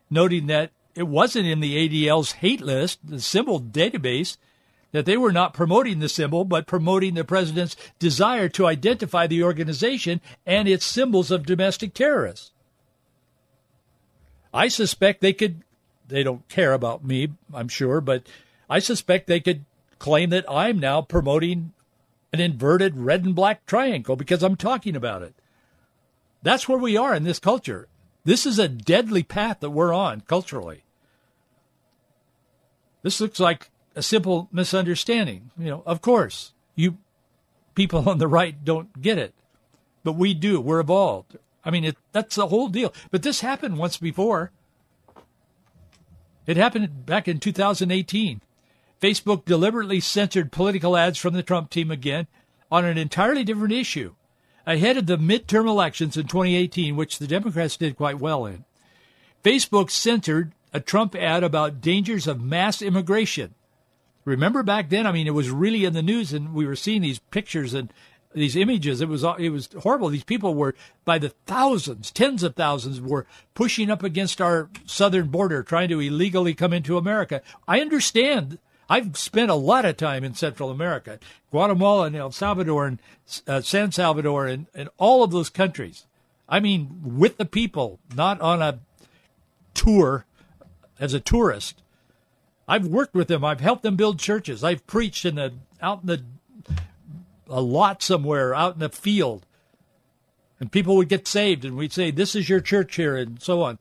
noting 0.09 0.47
that 0.47 0.71
it 0.95 1.07
wasn't 1.07 1.47
in 1.47 1.61
the 1.61 1.87
ADL's 1.87 2.33
hate 2.33 2.59
list, 2.59 2.99
the 3.03 3.21
symbol 3.21 3.61
database, 3.61 4.37
that 4.91 5.05
they 5.05 5.15
were 5.15 5.31
not 5.31 5.53
promoting 5.53 5.99
the 5.99 6.09
symbol, 6.09 6.43
but 6.43 6.67
promoting 6.67 7.13
the 7.13 7.23
president's 7.23 7.75
desire 7.99 8.49
to 8.49 8.65
identify 8.65 9.27
the 9.27 9.43
organization 9.43 10.19
and 10.45 10.67
its 10.67 10.85
symbols 10.85 11.31
of 11.31 11.45
domestic 11.45 11.93
terrorists. 11.93 12.51
I 14.53 14.69
suspect 14.69 15.21
they 15.21 15.33
could, 15.33 15.61
they 16.07 16.23
don't 16.23 16.47
care 16.49 16.73
about 16.73 17.03
me, 17.03 17.29
I'm 17.53 17.67
sure, 17.67 18.01
but 18.01 18.23
I 18.69 18.79
suspect 18.79 19.27
they 19.27 19.39
could 19.39 19.65
claim 19.99 20.31
that 20.31 20.45
I'm 20.49 20.79
now 20.79 21.01
promoting 21.01 21.73
an 22.33 22.39
inverted 22.39 22.97
red 22.97 23.25
and 23.25 23.35
black 23.35 23.65
triangle 23.65 24.15
because 24.15 24.43
I'm 24.43 24.55
talking 24.55 24.95
about 24.95 25.21
it. 25.21 25.35
That's 26.43 26.67
where 26.67 26.77
we 26.77 26.97
are 26.97 27.15
in 27.15 27.23
this 27.23 27.39
culture. 27.39 27.87
This 28.23 28.45
is 28.45 28.59
a 28.59 28.67
deadly 28.67 29.23
path 29.23 29.61
that 29.61 29.69
we're 29.69 29.93
on 29.93 30.21
culturally. 30.21 30.83
This 33.01 33.21
looks 33.21 33.39
like 33.39 33.69
a 33.95 34.03
simple 34.03 34.49
misunderstanding. 34.51 35.51
You 35.57 35.69
know, 35.69 35.83
of 35.85 36.01
course, 36.01 36.53
you 36.75 36.97
people 37.73 38.09
on 38.09 38.17
the 38.17 38.27
right 38.27 38.63
don't 38.63 39.01
get 39.01 39.17
it, 39.17 39.33
but 40.03 40.13
we 40.13 40.33
do. 40.33 40.59
We're 40.59 40.79
evolved. 40.79 41.37
I 41.63 41.71
mean, 41.71 41.83
it, 41.83 41.97
that's 42.11 42.35
the 42.35 42.47
whole 42.47 42.69
deal. 42.69 42.93
But 43.11 43.23
this 43.23 43.41
happened 43.41 43.77
once 43.77 43.97
before. 43.97 44.51
It 46.45 46.55
happened 46.55 47.05
back 47.05 47.27
in 47.27 47.39
2018. 47.39 48.41
Facebook 49.01 49.45
deliberately 49.45 49.99
censored 49.99 50.51
political 50.51 50.97
ads 50.97 51.17
from 51.17 51.33
the 51.33 51.43
Trump 51.43 51.69
team 51.69 51.91
again 51.91 52.27
on 52.71 52.85
an 52.85 52.97
entirely 52.97 53.43
different 53.43 53.73
issue 53.73 54.15
ahead 54.65 54.97
of 54.97 55.05
the 55.05 55.17
midterm 55.17 55.67
elections 55.67 56.17
in 56.17 56.27
2018, 56.27 56.95
which 56.95 57.19
the 57.19 57.27
Democrats 57.27 57.77
did 57.77 57.95
quite 57.95 58.19
well 58.19 58.45
in. 58.45 58.65
Facebook 59.43 59.89
censored 59.89 60.51
a 60.73 60.79
Trump 60.79 61.15
ad 61.15 61.43
about 61.43 61.79
dangers 61.79 62.27
of 62.27 62.41
mass 62.41 62.81
immigration. 62.81 63.53
Remember 64.25 64.61
back 64.61 64.89
then? 64.89 65.07
I 65.07 65.13
mean, 65.13 65.25
it 65.25 65.33
was 65.33 65.49
really 65.49 65.85
in 65.85 65.93
the 65.93 66.01
news, 66.01 66.33
and 66.33 66.53
we 66.53 66.65
were 66.65 66.75
seeing 66.75 67.01
these 67.01 67.19
pictures 67.19 67.73
and 67.73 67.93
these 68.33 68.57
images. 68.57 68.99
It 68.99 69.07
was 69.07 69.23
it 69.39 69.49
was 69.49 69.69
horrible. 69.79 70.09
These 70.09 70.25
people 70.25 70.53
were 70.53 70.75
by 71.05 71.17
the 71.17 71.29
thousands, 71.45 72.11
tens 72.11 72.43
of 72.43 72.55
thousands, 72.55 72.99
were 72.99 73.25
pushing 73.53 73.89
up 73.89 74.03
against 74.03 74.41
our 74.41 74.69
southern 74.85 75.27
border, 75.27 75.63
trying 75.63 75.87
to 75.89 76.01
illegally 76.01 76.53
come 76.53 76.73
into 76.73 76.97
America. 76.97 77.41
I 77.67 77.79
understand 77.79 78.59
I've 78.89 79.17
spent 79.17 79.51
a 79.51 79.55
lot 79.55 79.85
of 79.85 79.97
time 79.97 80.23
in 80.23 80.33
Central 80.33 80.69
America, 80.69 81.19
Guatemala 81.51 82.05
and 82.05 82.15
El 82.15 82.31
Salvador 82.31 82.85
and 82.85 82.99
uh, 83.47 83.61
San 83.61 83.91
Salvador 83.91 84.47
and, 84.47 84.67
and 84.73 84.89
all 84.97 85.23
of 85.23 85.31
those 85.31 85.49
countries. 85.49 86.05
I 86.47 86.59
mean, 86.59 87.01
with 87.03 87.37
the 87.37 87.45
people, 87.45 87.99
not 88.15 88.39
on 88.39 88.61
a 88.61 88.79
tour 89.73 90.25
as 90.99 91.13
a 91.13 91.19
tourist. 91.19 91.81
I've 92.67 92.87
worked 92.87 93.13
with 93.13 93.27
them. 93.27 93.45
I've 93.45 93.61
helped 93.61 93.83
them 93.83 93.95
build 93.95 94.19
churches. 94.19 94.63
I've 94.63 94.85
preached 94.87 95.25
in 95.25 95.35
the 95.35 95.53
out 95.81 96.01
in 96.01 96.07
the 96.07 96.23
a 97.49 97.61
lot 97.61 98.03
somewhere 98.03 98.53
out 98.53 98.73
in 98.73 98.79
the 98.79 98.89
field, 98.89 99.45
and 100.59 100.71
people 100.71 100.97
would 100.97 101.07
get 101.07 101.27
saved, 101.27 101.63
and 101.63 101.77
we'd 101.77 101.93
say, 101.93 102.11
"This 102.11 102.35
is 102.35 102.49
your 102.49 102.59
church 102.59 102.95
here," 102.95 103.15
and 103.15 103.41
so 103.41 103.61
on. 103.61 103.77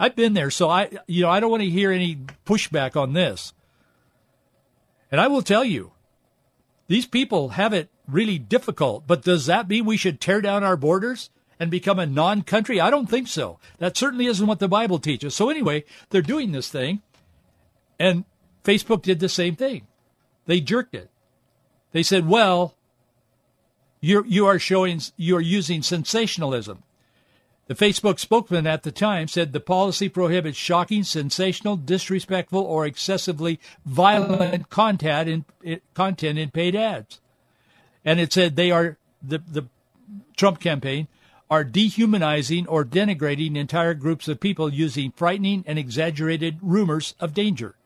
I've 0.00 0.16
been 0.16 0.32
there, 0.32 0.50
so 0.50 0.70
I 0.70 0.90
you 1.06 1.22
know 1.22 1.30
I 1.30 1.40
don't 1.40 1.50
want 1.50 1.62
to 1.62 1.70
hear 1.70 1.90
any 1.90 2.16
pushback 2.46 2.96
on 2.96 3.12
this. 3.12 3.52
And 5.10 5.20
I 5.20 5.28
will 5.28 5.42
tell 5.42 5.64
you, 5.64 5.92
these 6.86 7.06
people 7.06 7.50
have 7.50 7.72
it 7.72 7.88
really 8.06 8.38
difficult. 8.38 9.06
But 9.06 9.22
does 9.22 9.46
that 9.46 9.68
mean 9.68 9.84
we 9.84 9.96
should 9.96 10.20
tear 10.20 10.40
down 10.40 10.64
our 10.64 10.76
borders 10.76 11.30
and 11.58 11.70
become 11.70 11.98
a 11.98 12.06
non 12.06 12.42
country? 12.42 12.80
I 12.80 12.90
don't 12.90 13.08
think 13.08 13.28
so. 13.28 13.58
That 13.78 13.96
certainly 13.96 14.26
isn't 14.26 14.46
what 14.46 14.58
the 14.58 14.68
Bible 14.68 14.98
teaches. 14.98 15.34
So, 15.34 15.50
anyway, 15.50 15.84
they're 16.10 16.22
doing 16.22 16.52
this 16.52 16.68
thing. 16.68 17.02
And 17.98 18.24
Facebook 18.64 19.02
did 19.02 19.20
the 19.20 19.28
same 19.28 19.56
thing. 19.56 19.86
They 20.46 20.60
jerked 20.60 20.94
it. 20.94 21.10
They 21.92 22.02
said, 22.02 22.28
well, 22.28 22.74
you're, 24.00 24.26
you 24.26 24.46
are 24.46 24.58
showing, 24.58 25.00
you're 25.16 25.40
using 25.40 25.82
sensationalism. 25.82 26.82
The 27.66 27.74
Facebook 27.74 28.18
spokesman 28.18 28.66
at 28.66 28.82
the 28.82 28.92
time 28.92 29.26
said 29.26 29.52
the 29.52 29.60
policy 29.60 30.10
prohibits 30.10 30.58
shocking, 30.58 31.02
sensational, 31.02 31.76
disrespectful, 31.76 32.60
or 32.60 32.84
excessively 32.84 33.58
violent 33.86 34.68
content 34.68 35.46
in, 35.62 35.80
content 35.94 36.38
in 36.38 36.50
paid 36.50 36.76
ads. 36.76 37.20
And 38.04 38.20
it 38.20 38.34
said 38.34 38.56
they 38.56 38.70
are, 38.70 38.98
the, 39.22 39.38
the 39.38 39.64
Trump 40.36 40.60
campaign, 40.60 41.08
are 41.50 41.64
dehumanizing 41.64 42.66
or 42.66 42.84
denigrating 42.84 43.56
entire 43.56 43.94
groups 43.94 44.28
of 44.28 44.40
people 44.40 44.72
using 44.72 45.12
frightening 45.12 45.64
and 45.66 45.78
exaggerated 45.78 46.58
rumors 46.60 47.14
of 47.18 47.32
danger. 47.32 47.76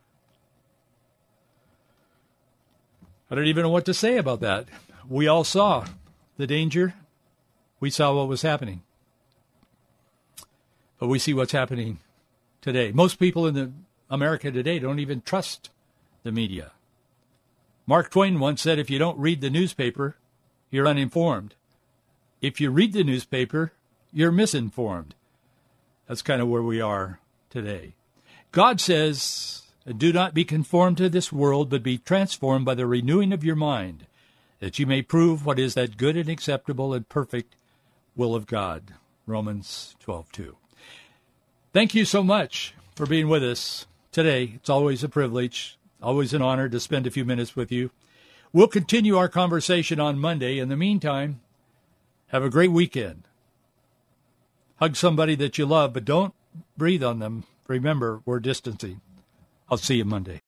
I 3.31 3.35
don't 3.35 3.47
even 3.47 3.63
know 3.63 3.69
what 3.69 3.85
to 3.85 3.93
say 3.93 4.17
about 4.17 4.41
that. 4.41 4.65
We 5.07 5.27
all 5.27 5.43
saw 5.43 5.85
the 6.37 6.47
danger. 6.47 6.95
We 7.79 7.89
saw 7.89 8.15
what 8.15 8.27
was 8.27 8.41
happening. 8.41 8.81
But 10.99 11.07
we 11.07 11.17
see 11.17 11.33
what's 11.33 11.53
happening 11.53 11.99
today. 12.61 12.91
Most 12.91 13.19
people 13.19 13.47
in 13.47 13.55
the 13.55 13.71
America 14.09 14.51
today 14.51 14.79
don't 14.79 14.99
even 14.99 15.21
trust 15.21 15.69
the 16.23 16.31
media. 16.31 16.71
Mark 17.87 18.11
Twain 18.11 18.39
once 18.39 18.61
said, 18.61 18.77
if 18.77 18.89
you 18.89 18.99
don't 18.99 19.17
read 19.17 19.41
the 19.41 19.49
newspaper, 19.49 20.17
you're 20.69 20.87
uninformed. 20.87 21.55
If 22.41 22.61
you 22.61 22.69
read 22.69 22.93
the 22.93 23.03
newspaper, 23.03 23.71
you're 24.13 24.31
misinformed. 24.31 25.15
That's 26.07 26.21
kind 26.21 26.41
of 26.41 26.47
where 26.47 26.61
we 26.61 26.81
are 26.81 27.19
today. 27.49 27.93
God 28.51 28.81
says, 28.81 29.63
Do 29.97 30.11
not 30.11 30.33
be 30.33 30.43
conformed 30.43 30.97
to 30.97 31.09
this 31.09 31.31
world, 31.31 31.69
but 31.69 31.83
be 31.83 31.97
transformed 31.97 32.65
by 32.65 32.75
the 32.75 32.87
renewing 32.87 33.31
of 33.31 33.43
your 33.43 33.55
mind, 33.55 34.05
that 34.59 34.79
you 34.79 34.85
may 34.85 35.01
prove 35.01 35.45
what 35.45 35.59
is 35.59 35.75
that 35.75 35.97
good 35.97 36.17
and 36.17 36.29
acceptable 36.29 36.93
and 36.93 37.07
perfect 37.09 37.55
will 38.15 38.35
of 38.35 38.47
God. 38.47 38.93
Romans 39.27 39.95
12:2. 40.03 40.55
Thank 41.71 41.93
you 41.93 42.03
so 42.03 42.23
much 42.23 42.73
for 42.95 43.05
being 43.05 43.29
with 43.29 43.43
us 43.43 43.85
today. 44.11 44.53
It's 44.55 44.71
always 44.71 45.03
a 45.03 45.09
privilege, 45.09 45.77
always 46.01 46.33
an 46.33 46.41
honor 46.41 46.67
to 46.67 46.79
spend 46.79 47.05
a 47.05 47.11
few 47.11 47.23
minutes 47.23 47.55
with 47.55 47.71
you. 47.71 47.91
We'll 48.51 48.67
continue 48.67 49.17
our 49.17 49.29
conversation 49.29 49.99
on 49.99 50.17
Monday. 50.17 50.57
In 50.57 50.69
the 50.69 50.75
meantime, 50.75 51.41
have 52.29 52.43
a 52.43 52.49
great 52.49 52.71
weekend. 52.71 53.27
Hug 54.77 54.95
somebody 54.95 55.35
that 55.35 55.59
you 55.59 55.67
love, 55.67 55.93
but 55.93 56.05
don't 56.05 56.33
breathe 56.75 57.03
on 57.03 57.19
them. 57.19 57.43
Remember, 57.67 58.21
we're 58.25 58.39
distancing. 58.39 59.01
I'll 59.69 59.77
see 59.77 59.97
you 59.97 60.05
Monday. 60.05 60.37